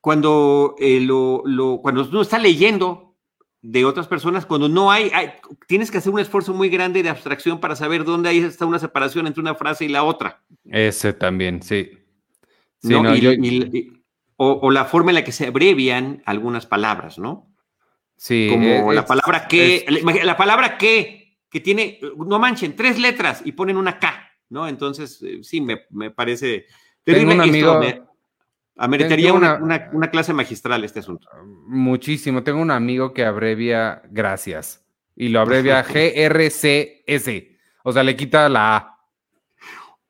[0.00, 3.04] cuando, eh, lo, lo, cuando uno está leyendo
[3.64, 5.32] de otras personas cuando no hay, hay,
[5.66, 8.78] tienes que hacer un esfuerzo muy grande de abstracción para saber dónde hay está una
[8.78, 10.42] separación entre una frase y la otra.
[10.66, 11.90] Ese también, sí.
[12.82, 13.02] sí ¿No?
[13.02, 13.32] no y, yo...
[13.32, 14.04] y,
[14.36, 17.54] o, o, la forma en la que se abrevian algunas palabras, ¿no?
[18.16, 18.48] Sí.
[18.50, 21.23] Como es, la palabra que, es, la palabra que,
[21.54, 24.66] que tiene, no manchen, tres letras y ponen una K, ¿no?
[24.66, 26.66] Entonces, eh, sí, me, me parece
[27.04, 27.30] terrible.
[27.30, 27.80] Tengo un amigo...
[28.76, 31.28] Ameritaría una, una, una, clase magistral este asunto.
[31.68, 32.42] Muchísimo.
[32.42, 37.28] Tengo un amigo que abrevia gracias y lo abrevia GRCS.
[37.84, 38.98] O sea, le quita la A.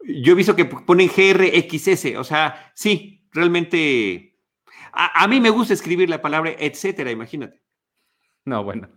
[0.02, 2.16] Yo he visto que ponen GRXS.
[2.16, 4.38] O sea, sí, realmente.
[4.94, 7.63] A, a mí me gusta escribir la palabra etcétera, imagínate.
[8.44, 8.88] No, bueno.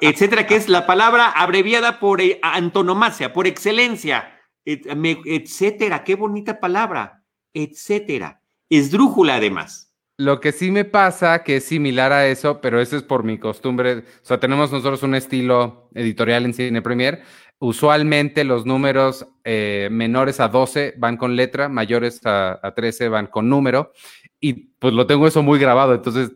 [0.00, 4.32] etcétera, que es la palabra abreviada por eh, antonomasia, por excelencia.
[4.64, 7.22] Etcétera, qué bonita palabra.
[7.54, 9.92] Etcétera esdrújula además.
[10.18, 13.38] Lo que sí me pasa, que es similar a eso, pero eso es por mi
[13.38, 17.22] costumbre, o sea, tenemos nosotros un estilo editorial en Cine Premier.
[17.58, 23.26] Usualmente los números eh, menores a 12 van con letra, mayores a, a 13 van
[23.26, 23.92] con número,
[24.40, 26.32] y pues lo tengo eso muy grabado, entonces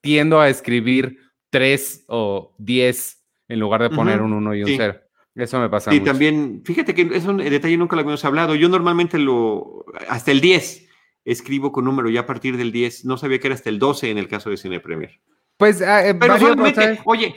[0.00, 1.18] tiendo a escribir
[1.54, 4.26] 3 o 10 en lugar de poner uh -huh.
[4.26, 4.94] un 1 y un 0.
[4.98, 5.40] Sí.
[5.40, 5.94] Eso me pasa.
[5.94, 6.10] Y mucho.
[6.10, 8.56] también, fíjate que es un detalle nunca lo habíamos hablado.
[8.56, 10.88] Yo normalmente lo, hasta el 10,
[11.24, 13.04] escribo con número ya a partir del 10.
[13.04, 15.20] No sabía que era hasta el 12 en el caso de Cine Premier.
[15.56, 17.36] Pues, eh, pero solamente, oye,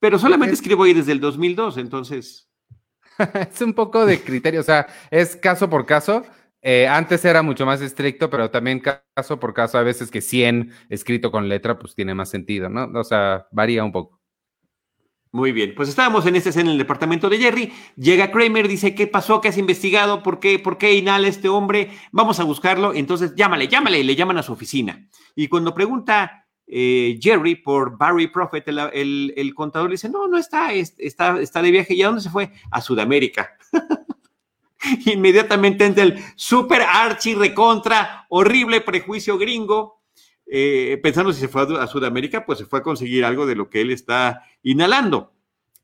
[0.00, 0.60] pero solamente es...
[0.60, 2.50] escribo ahí desde el 2002, entonces.
[3.52, 6.24] es un poco de criterio, o sea, es caso por caso.
[6.62, 10.72] Eh, antes era mucho más estricto, pero también caso por caso, a veces que 100
[10.88, 12.88] escrito con letra, pues tiene más sentido, ¿no?
[12.98, 14.20] O sea, varía un poco.
[15.36, 17.70] Muy bien, pues estábamos en escena en el departamento de Jerry.
[17.96, 19.40] Llega Kramer, dice: ¿Qué pasó?
[19.42, 20.22] ¿Qué has investigado?
[20.22, 21.90] ¿Por qué, ¿Por qué inhala este hombre?
[22.10, 22.94] Vamos a buscarlo.
[22.94, 24.02] Entonces, llámale, llámale.
[24.02, 25.06] Le llaman a su oficina.
[25.34, 30.72] Y cuando pregunta eh, Jerry por Barry Prophet, el, contador le dice: No, no está,
[30.72, 31.92] está, está de viaje.
[31.92, 32.52] ¿Y a dónde se fue?
[32.70, 33.58] A Sudamérica.
[35.06, 40.02] Inmediatamente entra el super archi recontra, horrible prejuicio gringo.
[40.48, 43.56] Eh, pensando si se fue a, a, Sudamérica, pues se fue a conseguir algo de
[43.56, 45.32] lo que él está inhalando.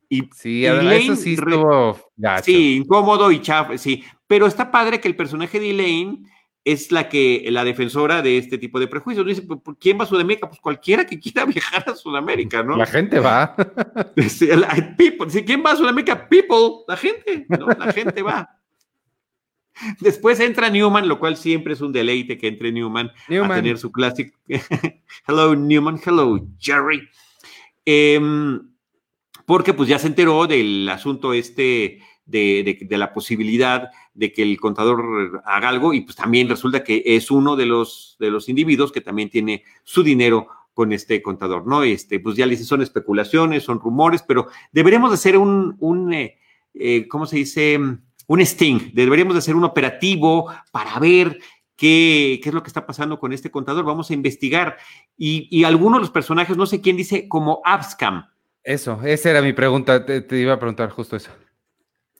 [0.09, 2.45] Y, sí, Elaine, eso sí estuvo gacho.
[2.45, 4.05] Sí, incómodo y chaf, sí.
[4.27, 6.29] Pero está padre que el personaje de Elaine
[6.65, 9.27] es la que, la defensora de este tipo de prejuicios.
[9.27, 9.43] Dice,
[9.81, 10.49] ¿quién va a Sudamérica?
[10.49, 12.77] Pues cualquiera que quiera viajar a Sudamérica, ¿no?
[12.77, 13.57] La gente va.
[14.29, 14.49] Sí,
[14.99, 16.29] people, sí, ¿Quién va a Sudamérica?
[16.29, 17.67] People, la gente, ¿no?
[17.69, 18.62] La gente va.
[20.01, 23.53] Después entra Newman, lo cual siempre es un deleite que entre Newman, Newman.
[23.53, 24.39] a tener su clásico.
[25.27, 26.01] hello, Newman.
[26.05, 27.09] Hello, Jerry.
[27.85, 28.21] Eh,
[29.47, 34.43] porque pues ya se enteró del asunto este de, de, de, la posibilidad de que
[34.43, 38.49] el contador haga algo y pues también resulta que es uno de los, de los
[38.49, 41.83] individuos que también tiene su dinero con este contador, ¿no?
[41.83, 46.15] Este, pues ya le dice, son especulaciones, son rumores, pero deberíamos de hacer un, un
[46.15, 46.39] eh,
[46.75, 47.79] eh, ¿cómo se dice?
[48.27, 51.39] Un sting, deberíamos de hacer un operativo para ver
[51.77, 54.77] qué, qué, es lo que está pasando con este contador, vamos a investigar.
[55.17, 58.27] Y, y algunos de los personajes, no sé quién dice, como Abscam.
[58.63, 61.31] Eso, esa era mi pregunta, te, te iba a preguntar justo eso.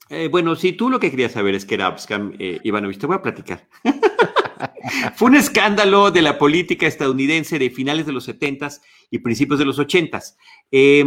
[0.09, 3.07] Eh, bueno, si tú lo que querías saber es que era Abscam, eh, Ivanovich, te
[3.07, 3.67] voy a platicar.
[5.15, 9.65] Fue un escándalo de la política estadounidense de finales de los 70s y principios de
[9.65, 10.35] los 80s.
[10.71, 11.03] Eh,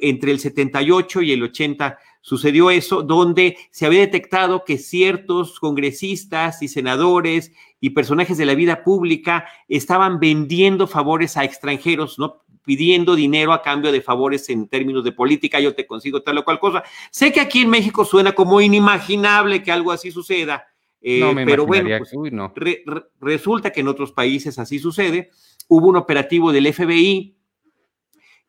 [0.00, 6.62] entre el 78 y el 80 sucedió eso, donde se había detectado que ciertos congresistas
[6.62, 12.42] y senadores y personajes de la vida pública estaban vendiendo favores a extranjeros, ¿no?
[12.62, 16.44] pidiendo dinero a cambio de favores en términos de política, yo te consigo tal o
[16.44, 16.84] cual cosa.
[17.10, 20.66] Sé que aquí en México suena como inimaginable que algo así suceda,
[21.00, 21.88] eh, pero bueno,
[22.54, 22.78] pues,
[23.20, 25.30] resulta que en otros países así sucede.
[25.68, 27.39] Hubo un operativo del FBI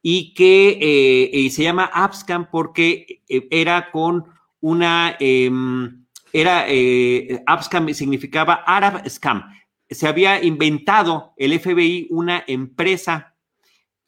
[0.01, 0.79] y que
[1.31, 4.25] eh, se llama Abscam porque eh, era con
[4.59, 6.65] una, em, era,
[7.45, 9.43] Abscam significaba Arab Scam.
[9.89, 13.35] Se había inventado el FBI una empresa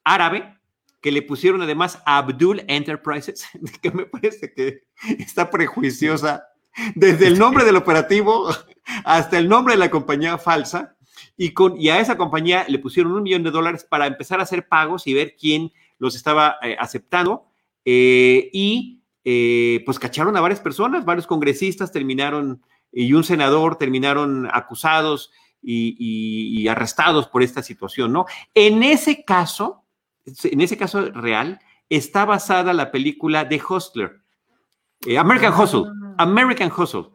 [0.03, 0.57] árabe
[1.03, 3.45] que le pusieron además Abdul Enterprises,
[3.81, 4.85] que me parece que
[5.19, 6.47] está prejuiciosa
[6.95, 8.49] desde el nombre del operativo
[9.03, 10.95] hasta el nombre de la compañía falsa,
[11.35, 14.43] y, con, y a esa compañía le pusieron un millón de dólares para empezar a
[14.43, 15.71] hacer pagos y ver quién
[16.03, 17.45] los estaba eh, aceptando,
[17.85, 22.61] eh, y eh, pues cacharon a varias personas, varios congresistas terminaron,
[22.91, 28.25] y un senador terminaron acusados y, y arrestados por esta situación, ¿no?
[28.53, 29.85] En ese caso,
[30.43, 34.21] en ese caso real, está basada la película de Hustler,
[35.17, 35.85] American Hustle,
[36.17, 37.05] American Hustle,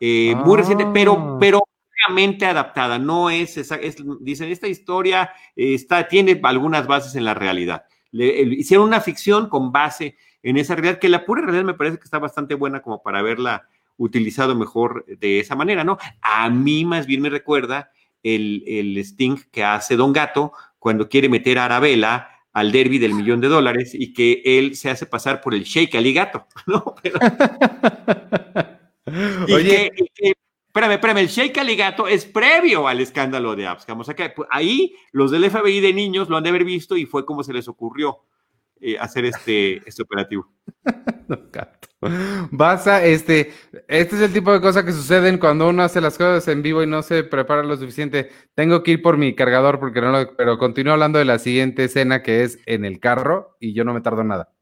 [0.00, 1.36] eh, muy reciente, pero, ah.
[1.40, 1.62] pero
[2.08, 3.78] obviamente adaptada, no es, esa,
[4.20, 7.84] dicen, esta historia está, tiene algunas bases en la realidad.
[8.22, 12.04] Hicieron una ficción con base en esa realidad, que la pura realidad me parece que
[12.04, 15.98] está bastante buena como para haberla utilizado mejor de esa manera, ¿no?
[16.20, 17.90] A mí más bien me recuerda
[18.22, 23.14] el, el sting que hace Don Gato cuando quiere meter a Arabella al derby del
[23.14, 26.94] millón de dólares y que él se hace pasar por el Sheikh Aligato, ¿no?
[29.52, 29.92] Oye,
[30.74, 34.00] espérame, espérame, el Sheikh Aligato es previo al escándalo de Abscam.
[34.00, 36.96] O sea que pues, ahí los del FBI de niños lo han de haber visto
[36.96, 38.18] y fue como se les ocurrió
[38.80, 40.50] eh, hacer este, este operativo.
[42.50, 43.52] Vas a, este,
[43.86, 46.82] este es el tipo de cosas que suceden cuando uno hace las cosas en vivo
[46.82, 48.30] y no se prepara lo suficiente.
[48.54, 51.84] Tengo que ir por mi cargador porque no lo, pero continúo hablando de la siguiente
[51.84, 54.52] escena que es en el carro y yo no me tardo nada.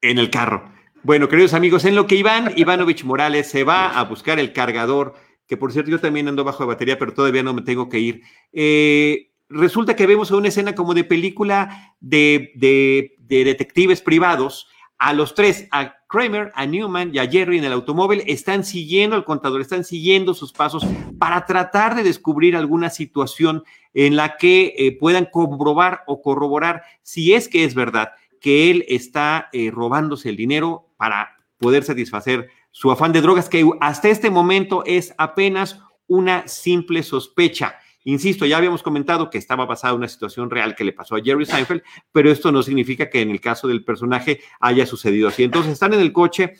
[0.00, 0.74] En el carro.
[1.04, 5.14] Bueno, queridos amigos, en lo que Iván Ivanovich Morales se va a buscar el cargador,
[5.46, 7.98] que por cierto yo también ando bajo de batería, pero todavía no me tengo que
[7.98, 8.22] ir.
[8.52, 15.12] Eh, resulta que vemos una escena como de película de, de, de detectives privados a
[15.12, 19.24] los tres, a Kramer, a Newman y a Jerry en el automóvil, están siguiendo al
[19.24, 20.86] contador, están siguiendo sus pasos
[21.18, 27.34] para tratar de descubrir alguna situación en la que eh, puedan comprobar o corroborar si
[27.34, 32.90] es que es verdad que él está eh, robándose el dinero para poder satisfacer su
[32.90, 37.76] afán de drogas, que hasta este momento es apenas una simple sospecha.
[38.02, 41.20] Insisto, ya habíamos comentado que estaba basada en una situación real que le pasó a
[41.22, 45.44] Jerry Seinfeld, pero esto no significa que en el caso del personaje haya sucedido así.
[45.44, 46.54] Entonces están en el coche,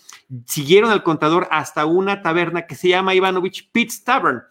[0.47, 4.43] siguieron al contador hasta una taberna que se llama Ivanovich Pitts Tavern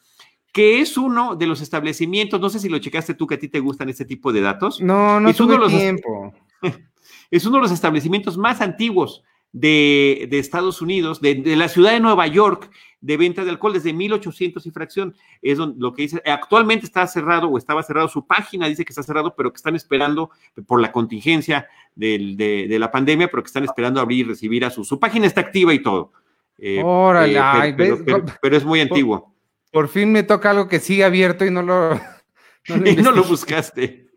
[0.52, 3.48] que es uno de los establecimientos, no sé si lo checaste tú que a ti
[3.48, 4.82] te gustan este tipo de datos.
[4.82, 6.34] No, no es tuve uno tiempo.
[7.32, 12.28] Es uno de los establecimientos más antiguos de, Estados Unidos, de, la ciudad de Nueva
[12.28, 15.16] York, de venta de alcohol desde 1800 y fracción.
[15.42, 19.04] Es lo que dice, actualmente está cerrado o estaba cerrado, su página dice que está
[19.04, 20.32] cerrado, pero que están esperando
[20.66, 24.84] por la contingencia de, la pandemia, pero que están esperando abrir y recibir a su,
[24.84, 26.12] su página está activa y todo.
[26.58, 29.34] Eh, Órale, eh, pero, es muy antiguo.
[29.72, 32.00] Por, fin me toca algo que sigue abierto y no lo...
[32.86, 34.08] y no lo buscaste.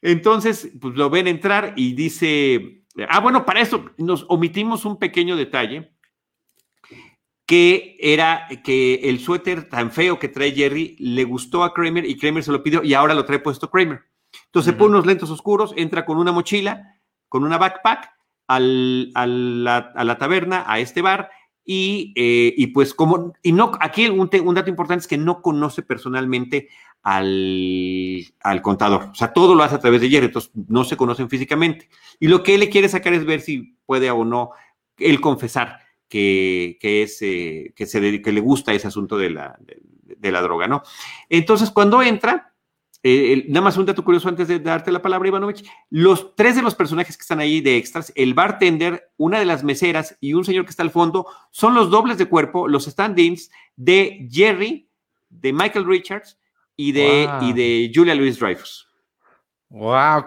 [0.00, 5.36] Entonces, pues lo ven entrar y dice, Ah, bueno, para eso nos omitimos un pequeño
[5.36, 5.92] detalle
[7.46, 12.16] que era que el suéter tan feo que trae Jerry le gustó a Kramer y
[12.16, 14.02] Kramer se lo pidió y ahora lo trae puesto Kramer.
[14.46, 18.10] Entonces pone unos lentes oscuros, entra con una mochila, con una backpack
[18.46, 21.30] al, a la taberna, a este bar,
[21.64, 25.42] y, eh, y, pues como, y no, aquí un, un, dato importante es que no
[25.42, 26.68] conoce personalmente
[27.02, 29.08] al, al, contador.
[29.10, 31.88] O sea, todo lo hace a través de Jerry, entonces no se conocen físicamente.
[32.20, 34.50] Y lo que él le quiere sacar es ver si puede o no
[34.98, 39.58] él confesar que, que es, eh, que, se, que le gusta ese asunto de la,
[39.58, 40.82] de, la droga, ¿no?
[41.28, 42.52] Entonces, cuando entra,
[43.02, 45.64] eh, nada más un dato curioso antes de darte la palabra, Ivanovich.
[45.90, 49.64] Los tres de los personajes que están ahí de extras, el bartender, una de las
[49.64, 53.50] meseras y un señor que está al fondo, son los dobles de cuerpo, los stand-ins
[53.76, 54.88] de Jerry,
[55.30, 56.38] de Michael Richards
[56.76, 58.88] y de, y de Julia Louis Dreyfus.
[59.68, 60.26] Wow,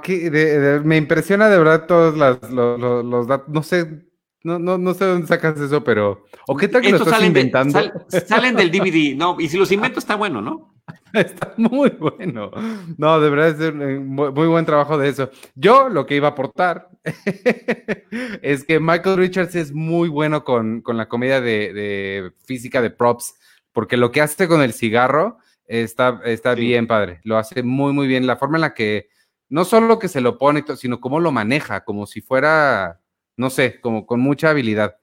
[0.84, 3.48] me impresiona de verdad todos los, datos.
[3.48, 4.08] No sé,
[4.44, 6.26] no, no, no, sé dónde sacas eso, pero.
[6.48, 7.80] ¿O qué tal que lo estás inventando?
[8.28, 10.76] salen del DVD, no, y si los invento está bueno, ¿no?
[11.14, 12.52] Está muy bueno.
[12.98, 15.30] No, de verdad es un muy, buen trabajo de eso.
[15.56, 16.90] Yo lo que iba a aportar
[18.42, 23.36] es que Michael Richards es muy bueno con, la comedia de, física de props,
[23.72, 25.38] porque lo que hace con el cigarro
[25.68, 27.20] está, está bien padre.
[27.24, 28.28] Lo hace muy, muy bien.
[28.28, 29.08] La forma en la que
[29.50, 33.02] no solo que se lo pone, sino cómo lo maneja, como si fuera,
[33.38, 34.98] no sé, como con mucha habilidad.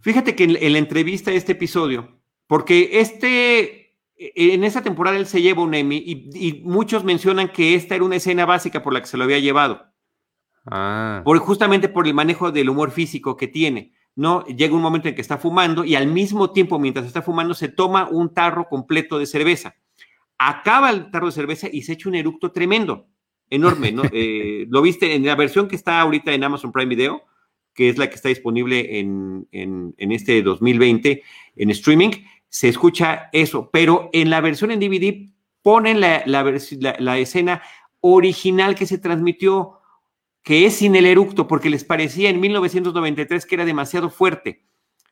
[0.00, 5.42] Fíjate que en, la entrevista de este episodio, porque este, en esa temporada él se
[5.42, 9.06] lleva un Emmy y, muchos mencionan que esta era una escena básica por la que
[9.06, 9.86] se lo había llevado.
[10.66, 11.20] Ah.
[11.24, 13.92] Por, justamente por el manejo del humor físico que tiene.
[14.16, 14.44] ¿No?
[14.46, 17.68] Llega un momento en que está fumando y al mismo tiempo, mientras está fumando, se
[17.68, 19.76] toma un tarro completo de cerveza.
[20.38, 23.06] Acaba el tarro de cerveza y se echa un eructo tremendo,
[23.48, 24.02] enorme, ¿no?
[24.12, 27.22] Eh, lo viste en la versión que está ahorita en Amazon Prime Video,
[27.74, 29.46] que es la que está disponible en,
[29.98, 31.22] este 2020
[31.56, 32.10] en streaming,
[32.48, 35.30] se escucha eso, pero en la versión en DVD
[35.62, 37.62] ponen la, la escena
[38.00, 39.79] original que se transmitió
[40.42, 44.64] que es sin el eructo, porque les parecía en 1993 que era demasiado fuerte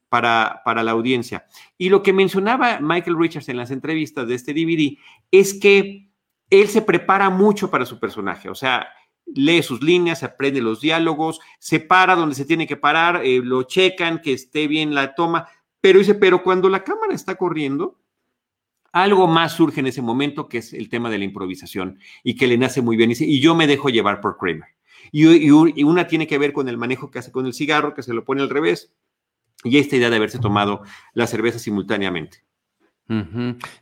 [0.09, 1.47] para, para la audiencia.
[1.76, 4.97] Y lo que mencionaba Michael Richards en las entrevistas de este DVD
[5.31, 6.09] es que
[6.51, 8.89] él se prepara mucho para su personaje, o sea,
[9.26, 13.64] lee sus líneas, aprende los diálogos, se para donde se tiene que parar, eh, lo
[13.64, 15.47] checan, que esté bien la toma,
[15.83, 18.01] pero dice, pero cuando la cámara está corriendo,
[18.93, 22.47] algo más surge en ese momento que es el tema de la improvisación y que
[22.47, 23.12] le nace muy bien.
[23.12, 24.78] y yo me dejo llevar por Kramer.
[25.13, 28.15] Y, una tiene que ver con el manejo que hace con el cigarro, que se
[28.15, 28.93] lo pone al revés,
[29.65, 30.83] y esta idea de haberse tomado
[31.15, 32.45] la cerveza simultáneamente.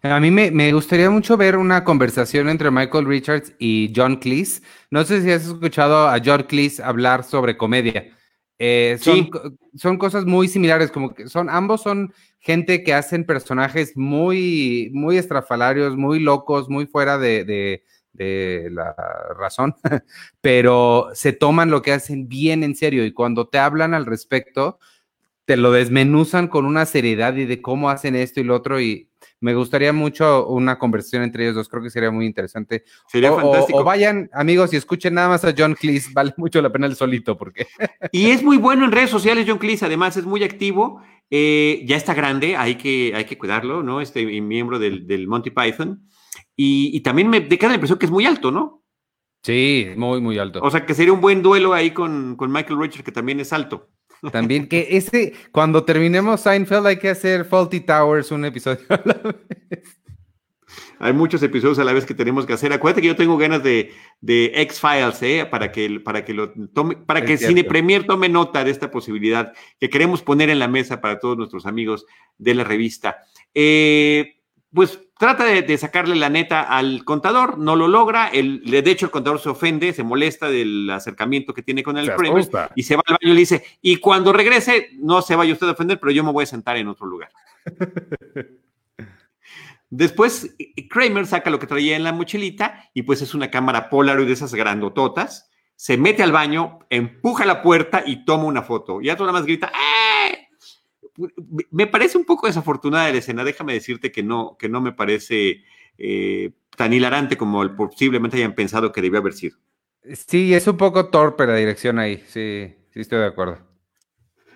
[0.02, 4.62] A mí me, gustaría mucho ver una conversación entre Michael Richards y John Cleese.
[4.90, 8.12] No sé si has escuchado a John Cleese hablar sobre comedia.
[8.58, 9.28] Eh, son,
[9.74, 15.18] son, cosas muy similares, como que son, ambos son gente que hacen personajes muy, muy
[15.18, 17.84] estrafalarios, muy locos, muy fuera de, de
[18.16, 18.94] la
[19.38, 19.74] razón,
[20.40, 24.78] pero se toman lo que hacen bien en serio y cuando te hablan al respecto,
[25.44, 29.08] te lo desmenuzan con una seriedad y de cómo hacen esto y lo otro y
[29.40, 32.84] me gustaría mucho una conversación entre ellos dos, creo que sería muy interesante.
[33.06, 33.80] Sería o, fantástico.
[33.80, 36.96] O, vayan, amigos, y escuchen nada más a John Cleese, vale mucho la pena el
[36.96, 37.66] solito, porque...
[38.12, 41.96] Y es muy bueno en redes sociales, John Cleese, además es muy activo, eh, ya
[41.96, 44.00] está grande, hay que, hay que cuidarlo, ¿no?
[44.00, 46.02] Este miembro del, del Monty Python.
[46.56, 48.82] Y, también me queda la impresión que es muy alto, ¿no?
[49.42, 50.60] Sí, muy, muy alto.
[50.62, 53.90] O sea que sería un buen duelo ahí con, Michael Richards, que también es alto.
[54.32, 59.14] También que ese, cuando terminemos Seinfeld hay que hacer Faulty Towers un episodio a la
[59.14, 60.00] vez.
[60.98, 62.72] Hay muchos episodios a la vez que tenemos que hacer.
[62.72, 65.46] Acuérdate que yo tengo ganas de, de X-Files, ¿eh?
[65.48, 69.52] Para que, para que lo tome, para que Cine Premier tome nota de esta posibilidad
[69.78, 72.06] que queremos poner en la mesa para todos nuestros amigos
[72.38, 73.18] de la revista.
[73.54, 74.35] Eh,
[74.76, 79.10] pues trata de, sacarle la neta al contador, no lo logra, el, de hecho el
[79.10, 83.02] contador se ofende, se molesta del acercamiento que tiene con el premio y se va
[83.06, 86.12] al baño y le dice, y cuando regrese, no se vaya usted a ofender, pero
[86.12, 87.30] yo me voy a sentar en otro lugar.
[89.88, 90.54] Después,
[90.90, 94.34] Kramer saca lo que traía en la mochilita y pues es una cámara Polaroid de
[94.34, 99.00] esas grandototas, se mete al baño, empuja la puerta y toma una foto.
[99.00, 100.45] Y ya nada más grita, ¡eh!
[101.70, 105.62] Me parece un poco desafortunada la escena, déjame decirte que no, que no me parece
[105.98, 109.56] eh, tan hilarante como posiblemente hayan pensado que debió haber sido.
[110.12, 113.58] Sí, es un poco torpe la dirección ahí, sí, sí estoy de acuerdo.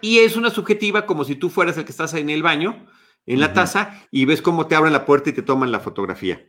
[0.00, 2.86] Y es una subjetiva como si tú fueras el que estás en el baño,
[3.26, 6.42] en la taza, y ves cómo te abren la puerta y te toman la fotografía.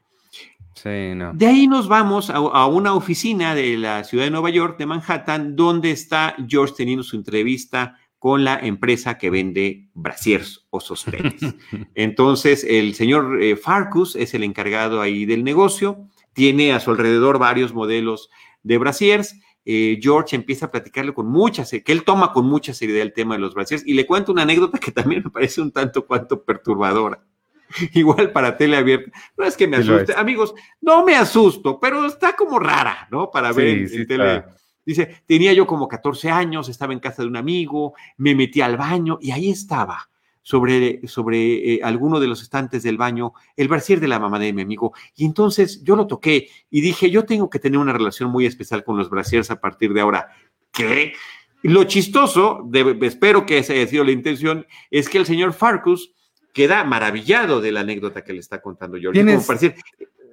[0.75, 1.33] Sí, no.
[1.33, 4.85] De ahí nos vamos a, a, una oficina de la ciudad de Nueva York, de
[4.85, 11.41] Manhattan, donde está George teniendo su entrevista con la empresa que vende brasiers o sostenes.
[11.95, 17.39] Entonces, el señor eh, Farcus es el encargado ahí del negocio, tiene a su alrededor
[17.39, 18.29] varios modelos
[18.61, 19.41] de brasiers.
[19.65, 23.33] Eh, George empieza a platicarle con mucha que él toma con mucha seriedad el tema
[23.33, 26.43] de los brasiers y le cuento una anécdota que también me parece un tanto cuanto
[26.43, 27.23] perturbadora.
[27.93, 29.11] Igual para tele abierta.
[29.35, 33.31] No es que me asuste, amigos, no me asusto, pero está como rara, ¿no?
[33.31, 34.43] Para ver en, tele
[34.85, 38.77] Dice, tenía yo como 14 años, estaba en casa de un amigo, me metí al
[38.77, 40.09] baño y ahí estaba,
[40.41, 44.53] sobre, sobre eh, alguno de los estantes del baño, el brasier de la mamá de
[44.53, 44.93] mi amigo.
[45.15, 48.83] Y entonces yo lo toqué y dije, yo tengo que tener una relación muy especial
[48.83, 50.29] con los brasiers a partir de ahora.
[50.71, 51.13] ¿Qué?
[51.63, 52.67] Lo chistoso,
[53.01, 56.11] espero que esa haya sido la intención, es que el señor Farcus
[56.53, 59.23] queda maravillado de la anécdota que le está contando George.
[59.23, 59.45] ¿Tienes,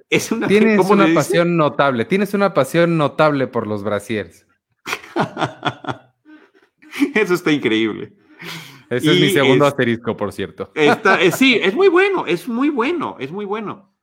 [0.09, 4.47] es una, tienes una pasión notable, tienes una pasión notable por los brasiers.
[7.13, 8.13] Eso está increíble.
[8.89, 10.71] Ese es mi segundo asterisco, por cierto.
[10.73, 13.93] Está, eh, sí, es muy bueno, es muy bueno, es muy bueno.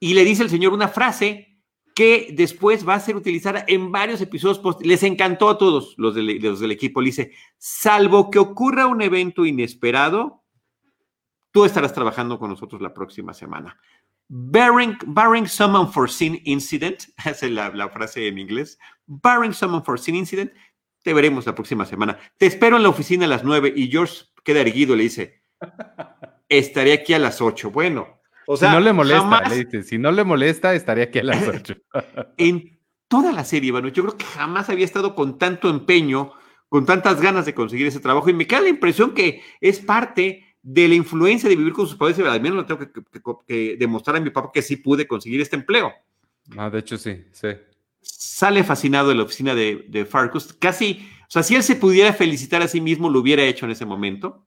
[0.00, 1.50] Y le dice el señor una frase
[1.94, 4.60] que después va a ser utilizada en varios episodios.
[4.80, 7.00] Les encantó a todos los del, los del equipo.
[7.00, 10.42] Le dice, salvo que ocurra un evento inesperado,
[11.52, 13.78] tú estarás trabajando con nosotros la próxima semana.
[14.32, 20.14] Barring, barring some unforeseen incident, esa es la, la frase en inglés, barring some unforeseen
[20.14, 20.52] incident,
[21.02, 22.16] te veremos la próxima semana.
[22.36, 25.42] Te espero en la oficina a las nueve y George queda erguido, le dice,
[26.48, 27.72] estaré aquí a las ocho.
[27.72, 31.18] Bueno, o sea, si no le molesta, le dice, si no le molesta, estaría aquí
[31.18, 31.74] a las ocho.
[32.36, 32.78] en
[33.08, 36.34] toda la serie, bueno, yo creo que jamás había estado con tanto empeño,
[36.68, 40.49] con tantas ganas de conseguir ese trabajo y me queda la impresión que es parte
[40.62, 44.30] de la influencia de vivir con sus padres al menos tengo que, demostrar a mi
[44.30, 45.92] papá que sí pude conseguir este empleo.
[46.56, 47.48] Ah, de hecho sí, sí
[48.00, 50.52] sale fascinado de la oficina de, de, Farkus.
[50.54, 53.72] Casi, o sea, si él se pudiera felicitar a sí mismo, lo hubiera hecho en
[53.72, 54.46] ese momento.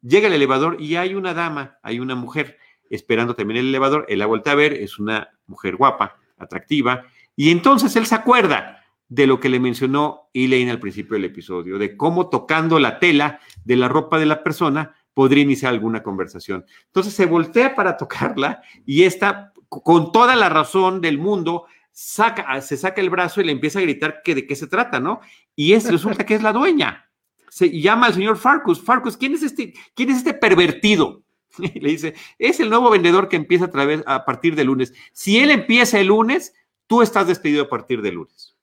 [0.00, 2.58] Llega el elevador y hay una dama, hay una mujer
[2.90, 4.06] esperando también el elevador.
[4.08, 7.06] Él la vuelta a ver, es una mujer guapa, atractiva.
[7.36, 11.78] Y entonces él se acuerda de lo que le mencionó Elaine al principio del episodio,
[11.78, 16.64] de cómo tocando la tela de la ropa de la persona podría iniciar alguna conversación.
[16.86, 22.60] Entonces se voltea para tocarla y esta, con toda la razón del mundo, saca, ah,
[22.60, 25.20] se saca el brazo y le empieza a gritar que de qué se trata, ¿no?
[25.54, 27.10] Y es, resulta que es la dueña.
[27.48, 28.82] Se llama al señor Farcus.
[28.82, 31.22] Farcus, ¿quién es este, quién es este pervertido?
[31.58, 33.70] Y le dice, es el nuevo vendedor que empieza
[34.06, 34.94] a, partir de lunes.
[35.12, 36.54] Si él empieza el lunes,
[36.86, 38.56] tú estás despedido a partir de lunes.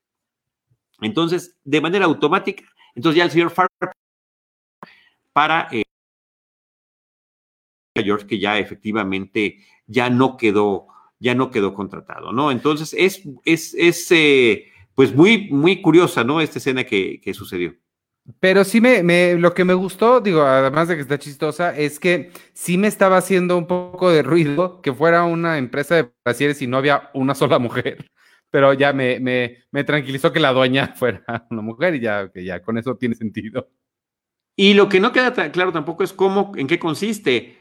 [1.00, 2.64] Entonces, de manera automática,
[2.96, 3.90] entonces ya el señor Farcus
[5.32, 5.84] para eh,
[8.02, 10.88] George que ya efectivamente ya no quedó
[11.20, 12.52] ya no quedó contratado, ¿no?
[12.52, 16.42] Entonces es, es, es eh, pues muy, muy curiosa, ¿no?
[16.42, 17.76] Esta escena que, sucedió.
[18.40, 22.00] Pero sí me, me, lo que me gustó, digo, además de que está chistosa, es
[22.00, 26.62] que sí me estaba haciendo un poco de ruido que fuera una empresa de brasieres
[26.62, 28.10] y no había una sola mujer.
[28.52, 32.44] Pero ya me, me, me tranquilizó que la dueña fuera una mujer y ya, que
[32.44, 33.70] ya con eso tiene sentido.
[34.56, 37.59] Y lo que no queda claro tampoco es cómo, en qué consiste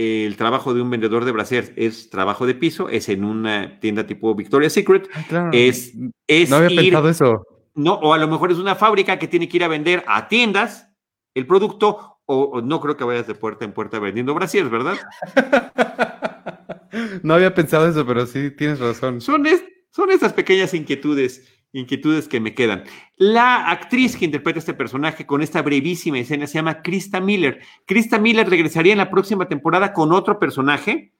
[0.00, 4.06] el trabajo de un vendedor de brasier es trabajo de piso, es en una tienda
[4.06, 5.08] tipo Victoria's Secret.
[5.30, 5.92] Ah, es,
[6.26, 7.46] es, no había pensado eso.
[7.74, 10.28] No, o a lo mejor es una fábrica que tiene que ir a vender a
[10.28, 10.88] tiendas
[11.34, 14.96] el producto, o, no creo que vayas de puerta en puerta vendiendo brasier, ¿verdad?
[17.22, 19.20] no había pensado eso, pero sí tienes razón.
[19.20, 19.44] Son,
[19.90, 22.84] son estas pequeñas inquietudes inquietudes que me quedan.
[23.16, 27.60] La actriz que interpreta este personaje con esta brevísima escena se llama Krista Miller.
[27.86, 31.12] Krista Miller regresaría en la próxima temporada con otro personaje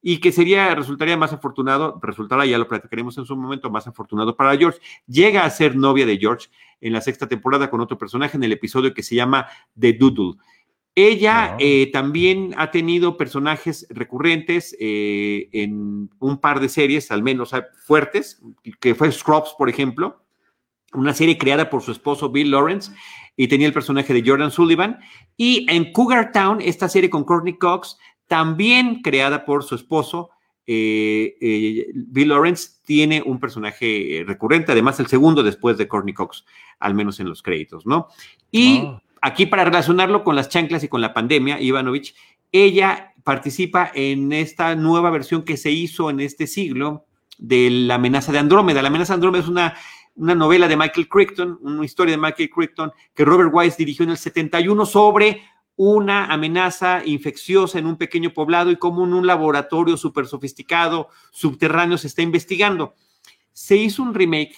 [0.00, 4.36] y que sería, resultaría más afortunado, resultará, ya lo platicaremos en su momento, más afortunado
[4.36, 4.78] para George.
[5.06, 6.48] Llega a ser novia de George
[6.80, 9.46] en la sexta temporada con otro personaje en el episodio que se llama
[9.78, 10.36] The Doodle.
[11.00, 17.52] Ella eh, también ha tenido personajes recurrentes eh, en un par de series, al menos
[17.86, 18.42] fuertes,
[18.80, 20.24] que fue Scrubs, por ejemplo,
[20.92, 22.90] una serie creada por su esposo Bill Lawrence
[23.36, 24.98] y tenía el personaje de Jordan Sullivan.
[25.36, 27.96] Y en Cougar Town, esta serie con Courtney Cox,
[28.26, 30.30] también creada por su esposo,
[30.66, 36.44] eh, Bill Lawrence, tiene un personaje recurrente, además el segundo después de Courtney Cox,
[36.80, 38.08] al menos en los créditos, ¿no?
[38.50, 42.14] Y ah aquí para relacionarlo con las chanclas y con la pandemia, Ivanovich,
[42.52, 47.04] ella participa en esta nueva versión que se hizo en este siglo
[47.36, 48.82] de La amenaza de Andrómeda.
[48.82, 49.74] La amenaza de Andrómeda es una,
[50.16, 54.10] una novela de Michael Crichton, una historia de Michael Crichton que Robert Wise dirigió en
[54.10, 55.42] el 71 sobre
[55.76, 61.96] una amenaza infecciosa en un pequeño poblado y cómo en un laboratorio súper sofisticado, subterráneo,
[61.98, 62.94] se está investigando.
[63.52, 64.56] Se hizo un remake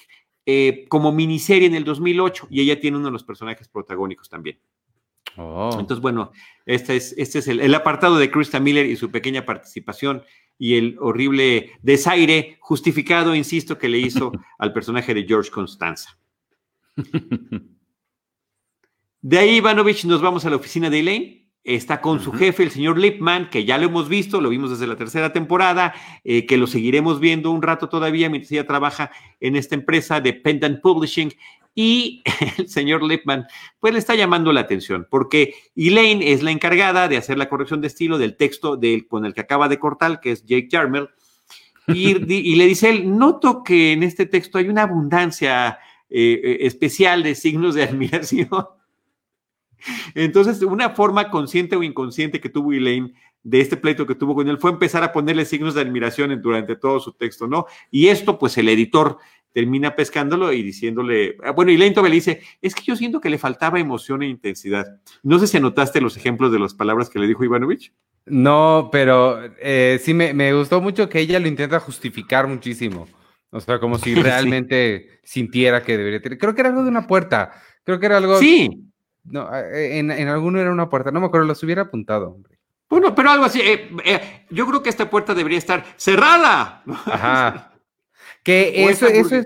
[0.53, 4.59] eh, como miniserie en el 2008 y ella tiene uno de los personajes protagónicos también.
[5.37, 5.71] Oh.
[5.79, 6.33] Entonces, bueno,
[6.67, 10.25] este es, este es el, apartado de Krista Miller y su pequeña participación
[10.59, 16.19] y el horrible desaire justificado, insisto, que le hizo al personaje de George Constanza.
[19.23, 22.71] De ahí, Ivanovich, nos vamos a la oficina de Elaine Está con su jefe, el
[22.71, 25.95] señor Lipman, que ya lo hemos visto, lo vimos desde la tercera temporada,
[26.25, 30.33] eh, que lo seguiremos viendo un rato todavía mientras ella trabaja en esta empresa de
[30.33, 31.33] Pendant Publishing.
[31.75, 32.23] Y
[32.59, 33.47] el señor Lipman,
[33.79, 37.81] pues le está llamando la atención, porque Elaine es la encargada de hacer la corrección
[37.83, 41.11] de estilo del texto del, con el que acaba de cortar, que es Jake Jarmel.
[41.89, 45.79] Y, y, le dice él, noto que en este texto hay una abundancia
[46.13, 48.49] eh, eh, especial de signos de admiración.
[50.15, 53.13] Entonces, una forma consciente o inconsciente que tuvo Elaine
[53.43, 56.77] de este pleito que tuvo con él fue empezar a ponerle signos de admiración durante
[56.77, 57.67] todo su texto, ¿no?
[57.91, 59.19] Y esto, pues el editor
[59.53, 63.31] termina pescándolo y diciéndole, ah, bueno, Elaine todavía le dice, es que yo siento que
[63.31, 65.01] le faltaba emoción e intensidad.
[65.23, 67.93] No sé si anotaste los ejemplos de las palabras que le dijo Ivanovich.
[68.27, 73.09] No, pero eh, sí me, gustó mucho que ella lo intenta justificar muchísimo.
[73.51, 76.39] O sea, como si realmente sintiera que debería tener.
[76.39, 77.53] Creo que era algo de una puerta.
[77.83, 78.39] Creo que era algo.
[78.39, 78.90] Sí.
[79.25, 82.61] No, eh, en, en alguno era una puerta, no me acuerdo, los hubiera apuntado, hombre.
[82.91, 86.83] Bueno, pero algo así, eh, eh, yo creo que esta puerta debería estar cerrada.
[87.07, 87.73] Ajá.
[88.43, 89.37] Que eso, eso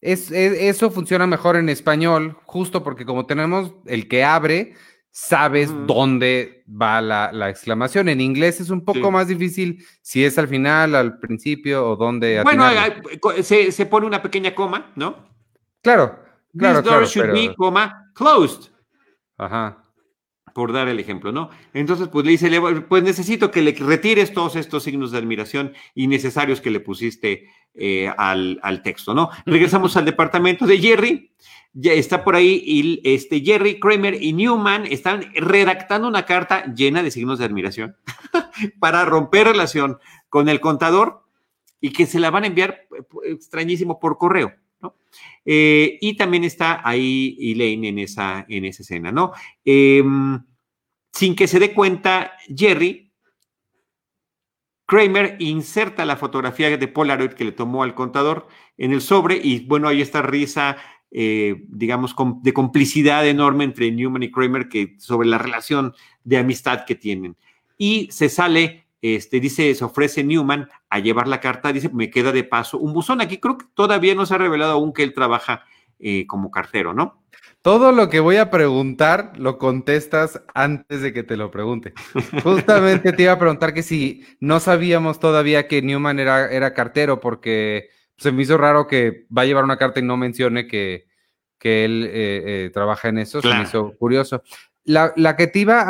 [0.00, 4.74] es, eso funciona mejor en español, justo porque como tenemos el que abre,
[5.10, 8.08] sabes dónde va la, exclamación.
[8.08, 12.42] En inglés es un poco más difícil si es al final, al principio o dónde.
[12.42, 12.64] Bueno,
[13.42, 15.28] se, se, pone una pequeña coma, ¿no?
[15.82, 16.18] Claro,
[16.56, 16.82] claro.
[16.82, 18.67] This door should be, coma, closed.
[19.38, 19.88] Ajá
[20.58, 21.50] por dar el ejemplo, ¿no?
[21.72, 22.50] Entonces, pues le dice,
[22.88, 28.12] pues necesito que le retires todos estos signos de admiración innecesarios que le pusiste eh,
[28.16, 29.30] al, texto, ¿no?
[29.46, 31.30] Regresamos al departamento de Jerry,
[31.72, 37.04] ya está por ahí, y este, Jerry, Kramer y Newman están redactando una carta llena
[37.04, 37.96] de signos de admiración
[38.80, 41.22] para romper relación con el contador
[41.80, 44.52] y que se la van a enviar eh, extrañísimo por correo.
[45.44, 49.32] Eh, y también está ahí Elaine en esa, en esa escena, ¿no?
[49.64, 50.44] Em,
[51.12, 53.12] sin que se dé cuenta, Jerry,
[54.86, 58.48] Kramer inserta la fotografía de Polaroid que le tomó al contador
[58.78, 60.78] en el sobre y bueno, ahí está risa,
[61.10, 65.92] eh, digamos, de complicidad enorme entre Newman y Kramer que, sobre la relación
[66.24, 67.36] de amistad que tienen.
[67.76, 72.32] Y se sale este, dice, se ofrece Newman a llevar la carta, dice, me queda
[72.32, 73.20] de paso un buzón.
[73.20, 75.64] Aquí creo que todavía no se ha revelado aún que él trabaja
[75.98, 77.22] eh, como cartero, ¿no?
[77.62, 81.92] Todo lo que voy a preguntar lo contestas antes de que te lo pregunte.
[82.42, 87.20] Justamente te iba a preguntar que si no sabíamos todavía que Newman era, era cartero,
[87.20, 91.08] porque se me hizo raro que va a llevar una carta y no mencione que,
[91.58, 93.42] que él eh, eh, trabaja en eso.
[93.42, 94.42] Se me hizo curioso.
[94.88, 95.84] La, que te iba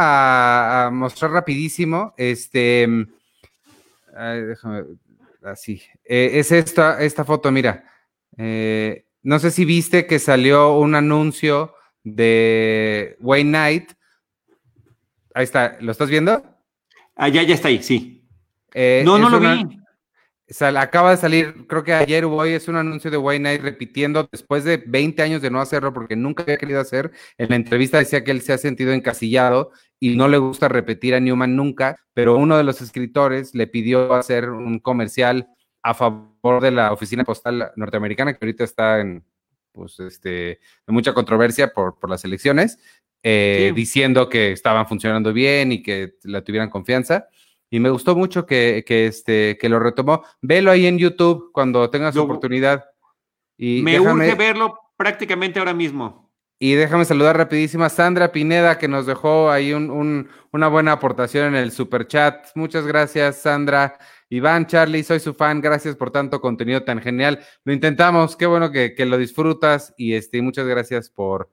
[0.86, 3.06] a, mostrar rapidísimo, este,
[4.12, 4.84] déjame,
[5.44, 7.84] así, eh, es esta, esta foto, mira.
[8.36, 13.92] Eh, no sé si viste que salió un anuncio de Wayne Knight.
[15.32, 16.42] Ahí está, ¿lo estás viendo?
[17.14, 18.26] Ah, ya, ya está ahí, sí.
[18.74, 19.78] Eh, no, no lo vi
[20.76, 24.28] acaba de salir, creo que ayer o hoy, es un anuncio de Wayne Knight repitiendo
[24.30, 27.12] después de 20 años de no hacerlo porque nunca había querido hacer.
[27.36, 31.14] En la entrevista decía que él se ha sentido encasillado y no le gusta repetir
[31.14, 35.48] a Newman nunca, pero uno de los escritores le pidió hacer un comercial
[35.82, 39.24] a favor de la oficina postal norteamericana que ahorita está en,
[39.72, 42.78] pues, este, en mucha controversia por, por las elecciones,
[43.22, 47.28] eh, diciendo que estaban funcionando bien y que la tuvieran confianza
[47.70, 50.22] y me gustó mucho que, este, que lo retomó.
[50.40, 52.84] Velo ahí en YouTube cuando tengas oportunidad.
[53.56, 56.28] Y me urge verlo prácticamente ahora mismo.
[56.60, 61.54] Y déjame saludar rapidísimo a Sandra Pineda, que nos dejó ahí una buena aportación en
[61.54, 62.48] el super chat.
[62.56, 63.96] Muchas gracias, Sandra.
[64.28, 65.60] Iván, Charlie, soy su fan.
[65.60, 67.40] Gracias por tanto contenido tan genial.
[67.64, 68.34] Lo intentamos.
[68.34, 69.94] Qué bueno que, lo disfrutas.
[69.96, 71.48] Y este, muchas gracias por,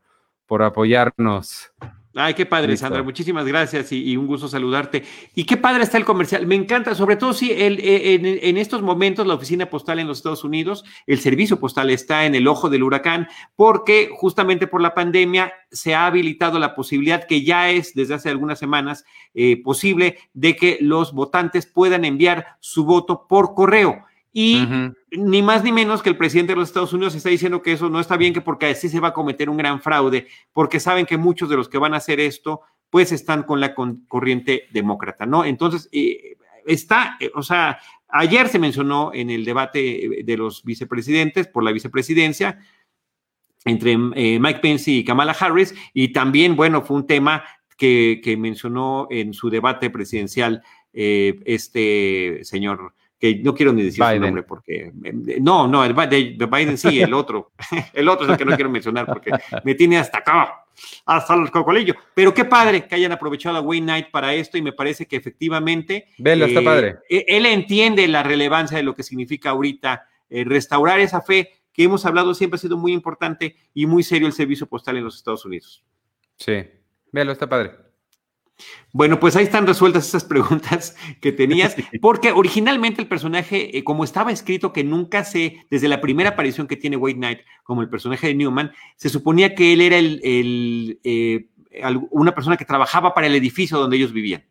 [0.48, 1.72] por apoyarnos.
[2.18, 3.04] Ay, qué padre, Sandra.
[3.04, 5.04] Muchísimas gracias y, un gusto saludarte.
[5.36, 6.48] Y qué padre está el comercial.
[6.48, 10.20] Me encanta, sobre todo si el, eh, en, estos momentos la oficina postal en los
[10.20, 14.94] Estados Unidos, el servicio postal está en el ojo del huracán, porque justamente por la
[14.94, 19.04] pandemia se ha habilitado la posibilidad que ya es desde hace algunas semanas
[19.34, 24.06] eh, posible de que los votantes puedan enviar su voto por correo.
[24.38, 24.68] Y
[25.12, 27.90] ni más ni menos que el presidente de los Estados Unidos está diciendo que eso
[27.90, 31.06] no está bien, que porque así se va a cometer un gran fraude, porque saben
[31.06, 32.60] que muchos de los que van a hacer esto,
[32.90, 35.46] pues están con la corriente demócrata, ¿no?
[35.46, 37.80] Entonces, eh, está, eh, o sea,
[38.10, 42.60] ayer se mencionó en el debate de los vicepresidentes por la vicepresidencia
[43.64, 47.46] entre eh, Mike Pence y Kamala Harris, y también, bueno, fue un tema
[47.78, 50.62] que, que mencionó en su debate presidencial
[50.92, 54.92] este señor que no quiero ni decir su nombre porque
[55.42, 57.52] no, no, el de, Biden sí, el otro,
[57.94, 59.32] el otro es el que no quiero mencionar porque
[59.64, 60.66] me tiene hasta acá,
[61.06, 61.96] hasta el cocolillo.
[62.14, 65.16] Pero qué padre que hayan aprovechado a Wayne Knight para esto y me parece que
[65.16, 66.96] efectivamente Velo, está eh, padre.
[67.10, 71.84] E, él entiende la relevancia de lo que significa ahorita eh, restaurar esa fe que
[71.84, 75.16] hemos hablado siempre ha sido muy importante y muy serio el servicio postal en los
[75.18, 75.84] Estados Unidos.
[76.38, 76.64] Sí,
[77.12, 77.85] véalo, está padre.
[78.94, 84.04] Bueno, pues ahí están resueltas esas preguntas que tenías, porque originalmente el personaje, eh, como
[84.04, 87.90] estaba escrito que nunca se, desde la primera aparición que tiene Wade Knight como el
[87.90, 91.50] personaje de Newman, se suponía que él era el, eh,
[92.12, 94.46] una persona que trabajaba para el edificio donde ellos vivían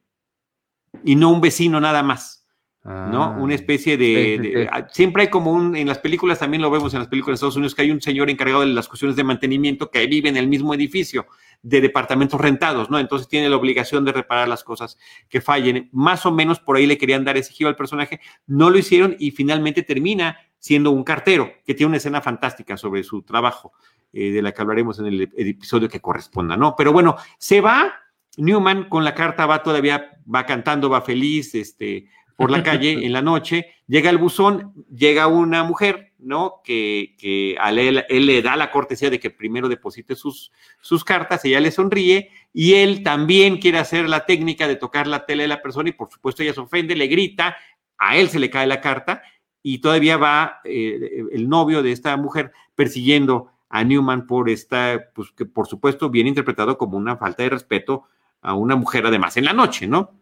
[1.02, 2.43] y no un vecino nada más.
[2.85, 3.22] ¿No?
[3.22, 5.74] Ah, Una especie de, ah, Siempre hay como un.
[5.74, 8.03] En las películas también lo vemos en las películas de Estados Unidos que hay un
[8.03, 11.26] señor encargado de las cuestiones de mantenimiento que vive en el mismo edificio
[11.62, 12.99] de departamentos rentados, ¿no?
[12.99, 14.99] Entonces tiene la obligación de reparar las cosas
[15.30, 15.89] que fallen.
[15.93, 19.16] Más o menos por ahí le querían dar ese giro al personaje, no lo hicieron
[19.18, 23.72] y finalmente termina siendo un cartero que tiene una escena fantástica sobre su trabajo,
[24.12, 26.74] eh, de la que hablaremos en el episodio que corresponda, ¿no?
[26.76, 27.95] Pero bueno, se va
[28.37, 33.12] Newman con la carta va todavía, va cantando, va feliz, este, por la calle en
[33.12, 36.61] la noche, llega el buzón, llega una mujer, ¿no?
[36.64, 41.45] Que, que a él, le da la cortesía de que primero deposite sus, sus cartas,
[41.45, 45.49] ella le sonríe y él también quiere hacer la técnica de tocar la tele de
[45.49, 47.57] la persona y por supuesto ella se ofende, le grita,
[47.99, 49.22] a él se le cae la carta
[49.62, 55.32] y todavía va eh, el novio de esta mujer persiguiendo a Newman por esta, pues
[55.32, 58.05] que por supuesto viene interpretado como una falta de respeto
[58.41, 60.12] a una mujer además en la noche, ¿no?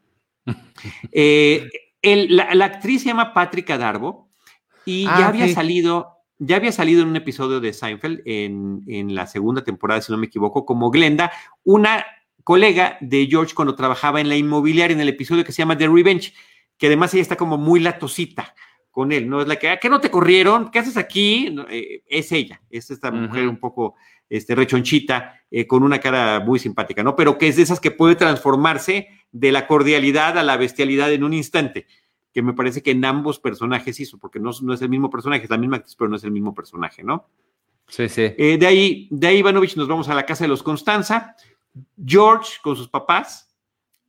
[1.13, 1.69] Eh,
[2.03, 4.31] la, actriz se llama Patrick Darbo
[4.85, 9.15] y ya ah, había salido, ya había salido en un episodio de Seinfeld en, en,
[9.15, 11.31] la segunda temporada, si no me equivoco, como Glenda,
[11.65, 12.05] una
[12.45, 15.89] colega de George cuando trabajaba en la inmobiliaria en el episodio que se llama The
[15.89, 16.33] Revenge,
[16.77, 18.55] que además ella está como muy latosita
[18.91, 19.41] con él, ¿no?
[19.41, 20.71] Es la que, ah, ¿qué no te corrieron?
[20.71, 21.57] ¿Qué haces aquí?
[21.71, 23.95] Eh, es ella, es esta mujer un poco
[24.29, 27.17] este, rechonchita, eh, con una cara muy simpática, ¿no?
[27.17, 31.25] Pero que es de esas que puede transformarse de la cordialidad a la bestialidad en
[31.25, 31.87] un instante,
[32.33, 35.45] que me parece que en ambos personajes hizo, porque no, no es el mismo personaje,
[35.45, 37.29] es la misma actriz, pero no es el mismo personaje, ¿no?
[37.89, 38.33] Sí, sí.
[38.39, 41.37] Eh, de ahí, de ahí, Ivanovich, nos vamos a la casa de los Constanza.
[42.05, 43.53] George con sus papás,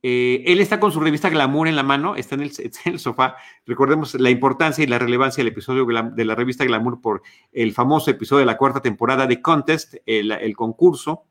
[0.06, 2.52] eh, él está con su revista Glamour en la mano, está en, el,
[2.98, 3.36] sofá.
[3.64, 7.22] Recordemos la importancia y la relevancia del episodio de la revista Glamour por
[7.52, 11.24] el famoso episodio de la cuarta temporada de Contest, el, concurso.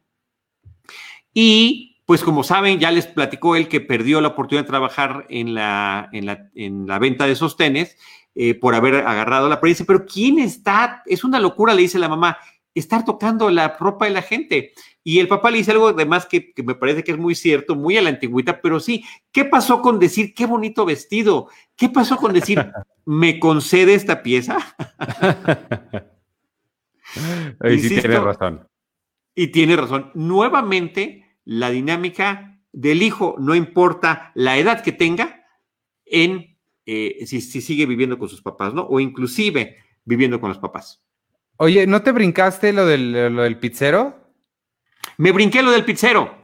[1.33, 5.54] Y pues como saben, ya les platicó él que perdió la oportunidad de trabajar en
[5.54, 7.97] la, en la, venta de sostenes
[8.36, 9.86] eh, por haber agarrado la prensa.
[9.86, 11.01] Pero ¿quién está?
[11.06, 12.38] Es una locura, le dice la mamá,
[12.76, 14.74] estar tocando la ropa de la gente.
[15.04, 17.76] Y el papá le dice algo además que, que, me parece que es muy cierto,
[17.76, 21.47] muy a la antigüita, pero sí, ¿qué pasó con decir qué bonito vestido?
[21.76, 22.66] ¿Qué pasó con decir
[23.06, 24.58] me concede esta pieza?
[27.64, 28.68] y sí tiene razón.
[29.36, 30.12] Y tiene razón.
[30.14, 35.45] Nuevamente, la dinámica del hijo, no importa la edad que tenga,
[36.05, 38.83] en eh, si, si sigue viviendo con sus papás, ¿no?
[38.83, 41.01] O inclusive viviendo con los papás.
[41.57, 44.23] Oye, ¿no te brincaste lo del, lo del pizzero?
[45.17, 46.43] Me brinqué lo del pizzero.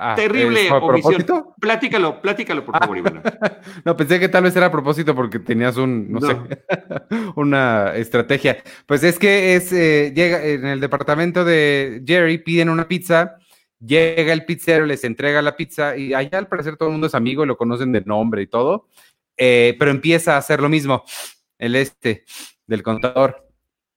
[0.00, 1.24] Ah, Terrible omisión.
[1.60, 3.20] Platícalo, platícalo, por favor, Iván.
[3.84, 6.36] no, pensé que tal vez era a propósito porque tenías un, no, sé,
[7.34, 8.62] una estrategia.
[8.86, 13.38] Pues es que es, eh, llega en el departamento de Jerry, piden una pizza,
[13.80, 17.14] llega el pizzero, les entrega la pizza y allá al parecer todo el mundo es
[17.14, 18.88] amigo y lo conocen de nombre y todo,
[19.36, 21.04] eh, pero empieza a hacer lo mismo,
[21.58, 22.24] el este
[22.66, 23.44] del contador.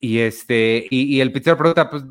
[0.03, 2.03] Y, este, y, el pizzero pregunta, pues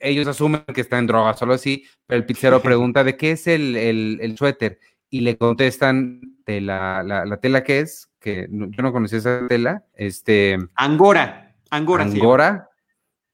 [0.00, 3.46] ellos asumen que está en droga, solo así, pero el pizzero pregunta de qué es
[3.46, 4.80] el, el, suéter
[5.10, 9.84] y le contestan de la, la, tela que es, que yo no conocía esa tela,
[9.94, 10.58] este...
[10.74, 12.02] Angora, Angora.
[12.02, 12.70] Angora.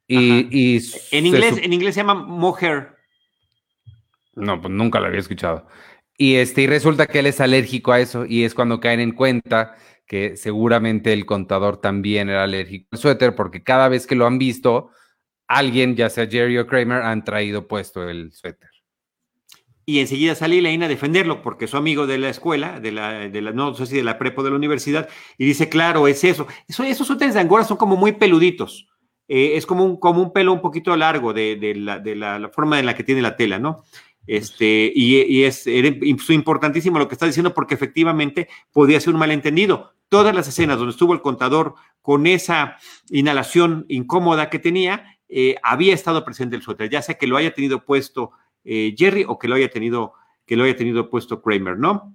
[0.06, 0.82] Y, y,
[1.12, 2.99] en inglés, en inglés se llama mohair.
[4.34, 5.66] No, pues nunca lo había escuchado.
[6.16, 9.12] Y, este, y resulta que él es alérgico a eso y es cuando caen en
[9.12, 9.76] cuenta
[10.06, 14.38] que seguramente el contador también era alérgico al suéter, porque cada vez que lo han
[14.38, 14.90] visto,
[15.46, 18.70] alguien, ya sea Jerry o Kramer, han traído puesto el suéter.
[19.86, 23.52] Y enseguida sale Elaine a defenderlo, porque su amigo de la escuela, de la, la,
[23.52, 25.08] no sé si de la prepa de la universidad,
[25.38, 26.46] y dice, claro, es eso.
[26.68, 28.88] eso esos suéteres de Angora son como muy peluditos.
[29.26, 32.78] Eh, es como un, como un pelo un poquito largo de, la, de la, forma
[32.78, 33.84] en la que tiene la tela, ¿no?
[34.26, 35.66] Este, y, y es
[36.28, 40.90] importantísimo lo que está diciendo porque efectivamente podía ser un malentendido todas las escenas donde
[40.90, 42.76] estuvo el contador con esa
[43.08, 47.54] inhalación incómoda que tenía, eh, había estado presente el suéter, ya sea que lo haya
[47.54, 48.32] tenido puesto
[48.64, 50.12] eh, Jerry o que lo haya tenido,
[50.44, 52.14] que lo haya tenido puesto Kramer, ¿no?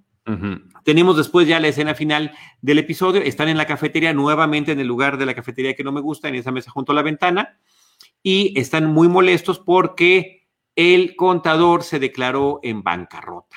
[0.82, 3.22] Tenemos después ya la escena final del episodio.
[3.22, 6.26] Están en la cafetería, nuevamente en el lugar de la cafetería que no me gusta,
[6.26, 7.60] en esa mesa junto a la ventana,
[8.24, 10.45] y están muy molestos porque
[10.76, 13.56] el contador se declaró en bancarrota.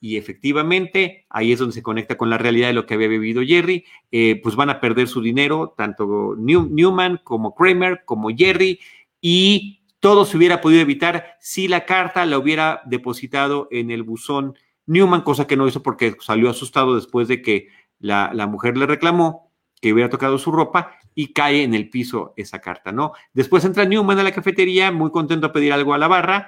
[0.00, 3.42] Y efectivamente ahí es donde se conecta con la realidad de lo que había vivido
[3.42, 8.80] Jerry, eh, pues van a perder su dinero, tanto Newman como Kramer, como Jerry,
[9.20, 14.56] y todo se hubiera podido evitar si la carta la hubiera depositado en el buzón
[14.86, 17.68] Newman, cosa que no hizo porque salió asustado después de que
[18.00, 19.51] la, la mujer le reclamó
[19.82, 23.12] que hubiera tocado su ropa y cae en el piso esa carta, ¿no?
[23.34, 26.46] Después entra Newman a la cafetería, muy contento a pedir algo a la barra,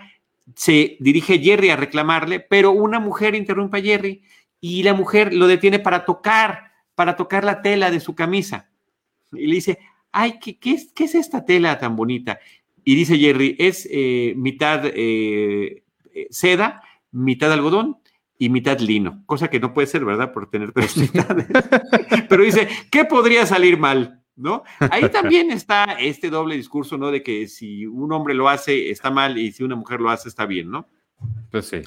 [0.54, 4.22] se dirige Jerry a reclamarle, pero una mujer interrumpe a Jerry
[4.60, 8.70] y la mujer lo detiene para tocar, para tocar la tela de su camisa.
[9.32, 9.78] Y le dice,
[10.12, 12.38] ay, ¿qué, qué, es, qué es, esta tela tan bonita?
[12.84, 15.82] Y dice Jerry, es eh, mitad eh,
[16.30, 17.98] seda, mitad algodón
[18.38, 20.32] y mitad lino, cosa que no puede ser, ¿verdad?
[20.32, 21.46] Por tener tres mitades.
[22.28, 24.20] Pero dice, ¿qué podría salir mal?
[24.36, 24.64] ¿no?
[24.90, 27.10] Ahí también está este doble discurso, ¿no?
[27.10, 30.28] De que si un hombre lo hace, está mal y si una mujer lo hace,
[30.28, 30.88] está bien, ¿no?
[31.50, 31.82] Pues sí.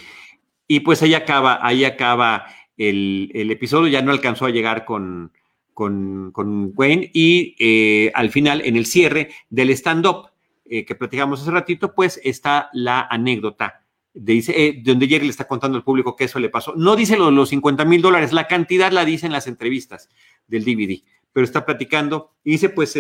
[0.68, 2.46] Y pues ahí acaba, ahí acaba
[2.78, 5.32] el, episodio, ya no alcanzó a llegar con,
[5.74, 6.32] con,
[6.76, 10.30] Wayne y eh, al final, en el cierre del stand-up
[10.66, 13.84] eh, que platicamos hace ratito, pues está la anécdota
[14.20, 16.74] dice, eh, donde Jerry le está contando al público que eso le pasó.
[16.76, 20.10] No dice los, los 50 mil dólares, la cantidad la dice en las entrevistas
[20.48, 21.02] del DVD,
[21.34, 22.98] pero está platicando y dice, pues,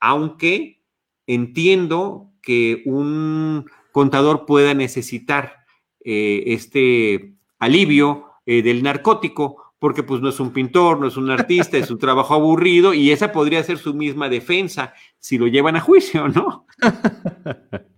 [0.00, 0.82] aunque
[1.26, 5.58] entiendo que un contador pueda necesitar
[6.04, 11.78] este alivio eh, del narcótico, porque pues no es un pintor, no es un artista,
[11.78, 15.80] es un trabajo aburrido y esa podría ser su misma defensa si lo llevan a
[15.80, 16.66] juicio, ¿no?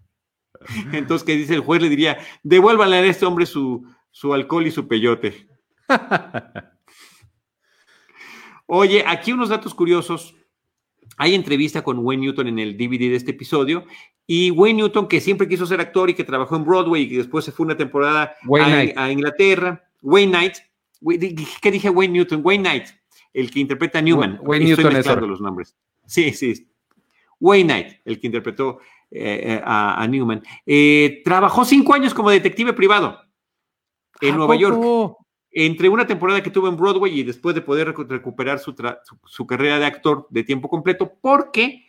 [0.93, 1.83] Entonces, ¿qué dice el juez?
[1.83, 5.49] Le diría, devuélvanle a este hombre su, su alcohol y su peyote.
[8.67, 10.35] Oye, aquí unos datos curiosos.
[11.17, 13.85] Hay entrevista con Wayne Newton en el DVD de este episodio
[14.27, 17.19] y Wayne Newton, que siempre quiso ser actor y que trabajó en Broadway y que
[17.19, 18.35] después se fue una temporada
[18.97, 20.55] a, Inglaterra, Wayne Knight,
[21.61, 22.41] ¿qué dije Wayne Newton?
[22.43, 22.89] Wayne Knight,
[23.33, 24.39] el que interpreta a Newman.
[24.43, 25.77] Wayne Newton es los nombres.
[26.07, 26.67] Sí, sí.
[27.39, 28.79] Wayne Knight, el que interpretó
[29.15, 30.43] eh, a, Newman.
[30.67, 33.21] Eh, trabajó cinco años como detective privado
[34.21, 35.17] en Nueva York.
[35.57, 38.75] Entre una temporada que tuvo en Broadway y después de poder recuperar su,
[39.25, 41.87] su carrera de actor de tiempo completo, porque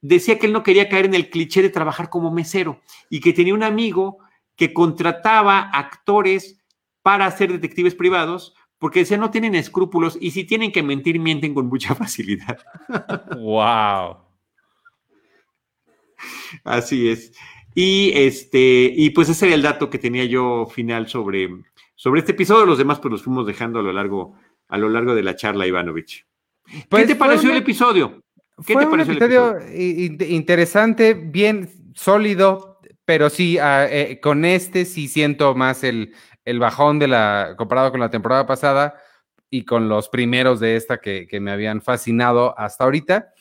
[0.00, 3.32] decía que él no quería caer en el cliché de trabajar como mesero y que
[3.32, 4.18] tenía un amigo
[4.56, 6.64] que contrataba actores
[7.02, 11.54] para ser detectives privados, porque decía no tienen escrúpulos y si tienen que mentir, mienten
[11.54, 12.58] con mucha facilidad.
[13.36, 14.25] ¡Wow!
[16.64, 17.32] Así es.
[17.74, 21.48] Y este, y pues ese era el dato que tenía yo final sobre,
[21.94, 22.64] sobre este episodio.
[22.64, 24.34] Los demás, pues los fuimos dejando a lo largo,
[24.68, 26.26] a lo largo de la charla, Ivanovich.
[26.64, 28.22] ¿Qué pues te pareció el episodio?
[28.66, 30.26] ¿Qué te pareció el episodio?
[30.28, 36.14] Interesante, bien sólido, pero sí, eh, con este sí siento más el,
[36.46, 38.94] el bajón de la, comparado con la temporada pasada
[39.50, 43.32] y con los primeros de esta que, me habían fascinado hasta ahorita.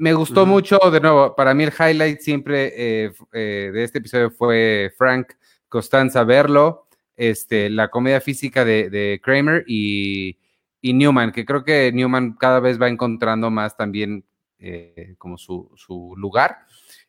[0.00, 4.30] Me gustó mucho, de nuevo, para mí el highlight siempre eh, eh, de este episodio
[4.30, 5.34] fue Frank
[5.68, 6.86] Costanza verlo,
[7.16, 10.38] este, la comedia física de, Kramer y,
[10.82, 14.24] Newman, que creo que Newman cada vez va encontrando más también
[14.58, 16.60] eh, como su, su, lugar.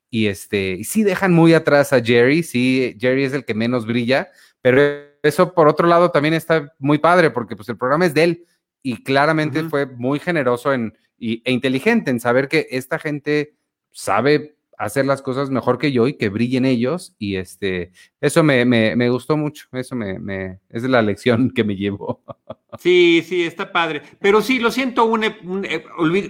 [0.09, 3.85] Y este, y sí dejan muy atrás a Jerry, sí, Jerry es el que menos
[3.85, 4.27] brilla,
[4.61, 4.81] pero
[5.23, 8.45] eso por otro lado también está muy padre porque pues el programa es de él
[8.83, 13.53] y claramente fue muy generoso en, e inteligente en saber que esta gente
[13.91, 18.65] sabe hacer las cosas mejor que yo y que brillen ellos y este eso me,
[18.65, 22.23] me, gustó mucho eso me, me, es la lección que me llevo
[22.79, 24.01] sí sí está padre.
[24.19, 25.23] Pero sí lo siento un,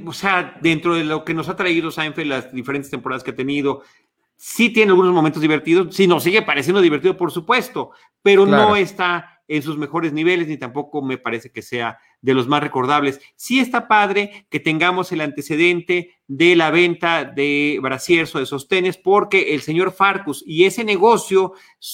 [0.06, 3.36] o sea dentro de lo que nos ha traído Seinfeld las diferentes temporadas que ha
[3.36, 3.84] tenido
[4.44, 7.92] sí tiene algunos momentos divertidos, sí nos sigue pareciendo divertido, por supuesto,
[8.24, 12.48] pero no está en sus mejores niveles, ni tampoco me parece que sea de los
[12.48, 13.20] más recordables.
[13.36, 18.98] Sí está padre que tengamos el antecedente de la venta de brasieres o de sostenes,
[18.98, 21.54] porque el señor Farcus y ese negocio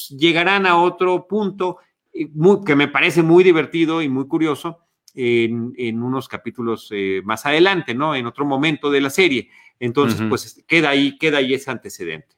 [0.09, 1.77] llegarán a otro punto
[2.13, 2.27] eh,
[2.65, 4.79] que me parece muy divertido y muy curioso
[5.15, 8.13] en, unos capítulos eh, más adelante, ¿no?
[8.13, 9.49] En otro momento de la serie.
[9.79, 12.35] Entonces, pues queda ahí, queda ahí ese antecedente.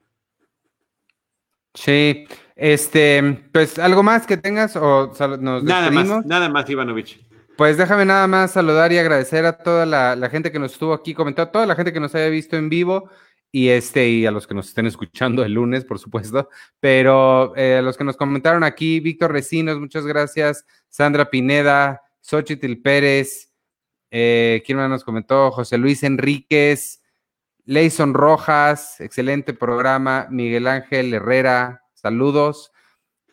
[1.74, 2.26] Sí,
[2.56, 7.29] este, pues algo más que tengas o nos Nada más, nada más, Ivanovich.
[7.60, 11.14] Pues déjame nada más saludar y agradecer a toda la, gente que nos estuvo aquí
[11.14, 13.10] comentando, a toda la gente que nos haya visto en vivo
[13.52, 16.48] y este y a los que nos estén escuchando el lunes, por supuesto,
[16.80, 22.76] pero eh, a los que nos comentaron aquí, Víctor Recinos, muchas gracias, Sandra Pineda, Xochitl
[22.82, 23.52] Pérez,
[24.10, 25.52] eh, ¿quién más nos comentó?
[25.52, 27.02] José Luis Enríquez,
[27.66, 30.28] Leison Rojas, excelente programa.
[30.32, 32.72] Miguel Ángel Herrera, saludos.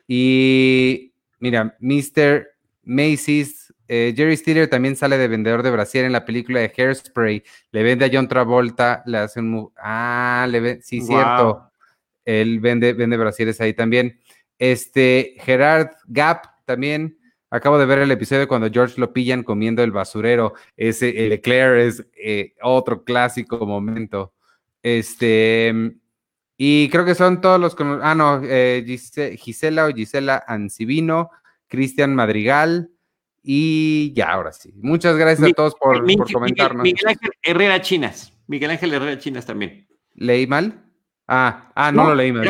[0.08, 2.48] Y mira, Mr.
[2.82, 7.42] Macy's, eh, Jerry Stiller también sale de vendedor de brasier en la película de Hairspray.
[7.70, 9.54] Le vende a John Travolta, le hacen.
[9.54, 9.72] un...
[9.76, 10.82] Ah, le.
[10.82, 11.70] Sí, cierto.
[12.24, 14.18] Él vende, vende brasieres ahí también.
[14.58, 17.18] Este, Gerard Gap también.
[17.50, 20.54] Acabo de ver el episodio cuando George lo pillan comiendo el basurero.
[20.76, 24.34] Ese el Eclair es eh, otro clásico momento.
[24.82, 25.72] Este,
[26.56, 27.76] y creo que son todos los.
[28.02, 28.84] Ah, no, eh,
[29.38, 31.30] Gisela o Gisela Ancivino,
[31.68, 32.90] Cristian Madrigal.
[33.48, 34.72] Y ya, ahora sí.
[34.74, 36.82] Muchas gracias a todos por, comentarnos.
[36.82, 38.32] Miguel, Ángel Herrera Chinas.
[38.48, 39.86] Miguel Ángel Herrera Chinas también.
[40.14, 40.84] ¿Leí mal?
[41.28, 42.44] Ah, ah no, lo leí mal.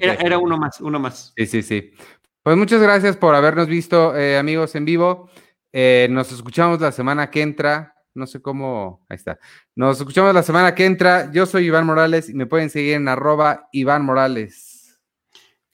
[0.00, 1.32] Era, uno más, uno más.
[1.36, 1.90] Sí, sí, sí.
[2.44, 5.28] Pues muchas gracias por habernos visto, eh, amigos, en vivo.
[5.72, 7.96] Eh, nos escuchamos la semana que entra.
[8.14, 9.04] No sé cómo.
[9.08, 9.36] Ahí está.
[9.74, 11.32] Nos escuchamos la semana que entra.
[11.32, 15.00] Yo soy Iván Morales y me pueden seguir en arroba Iván Morales.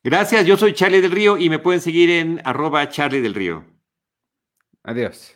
[0.03, 3.76] Gracias, yo soy Charlie del Río y me pueden seguir en arroba Charlie del Río.
[4.87, 5.36] Adiós.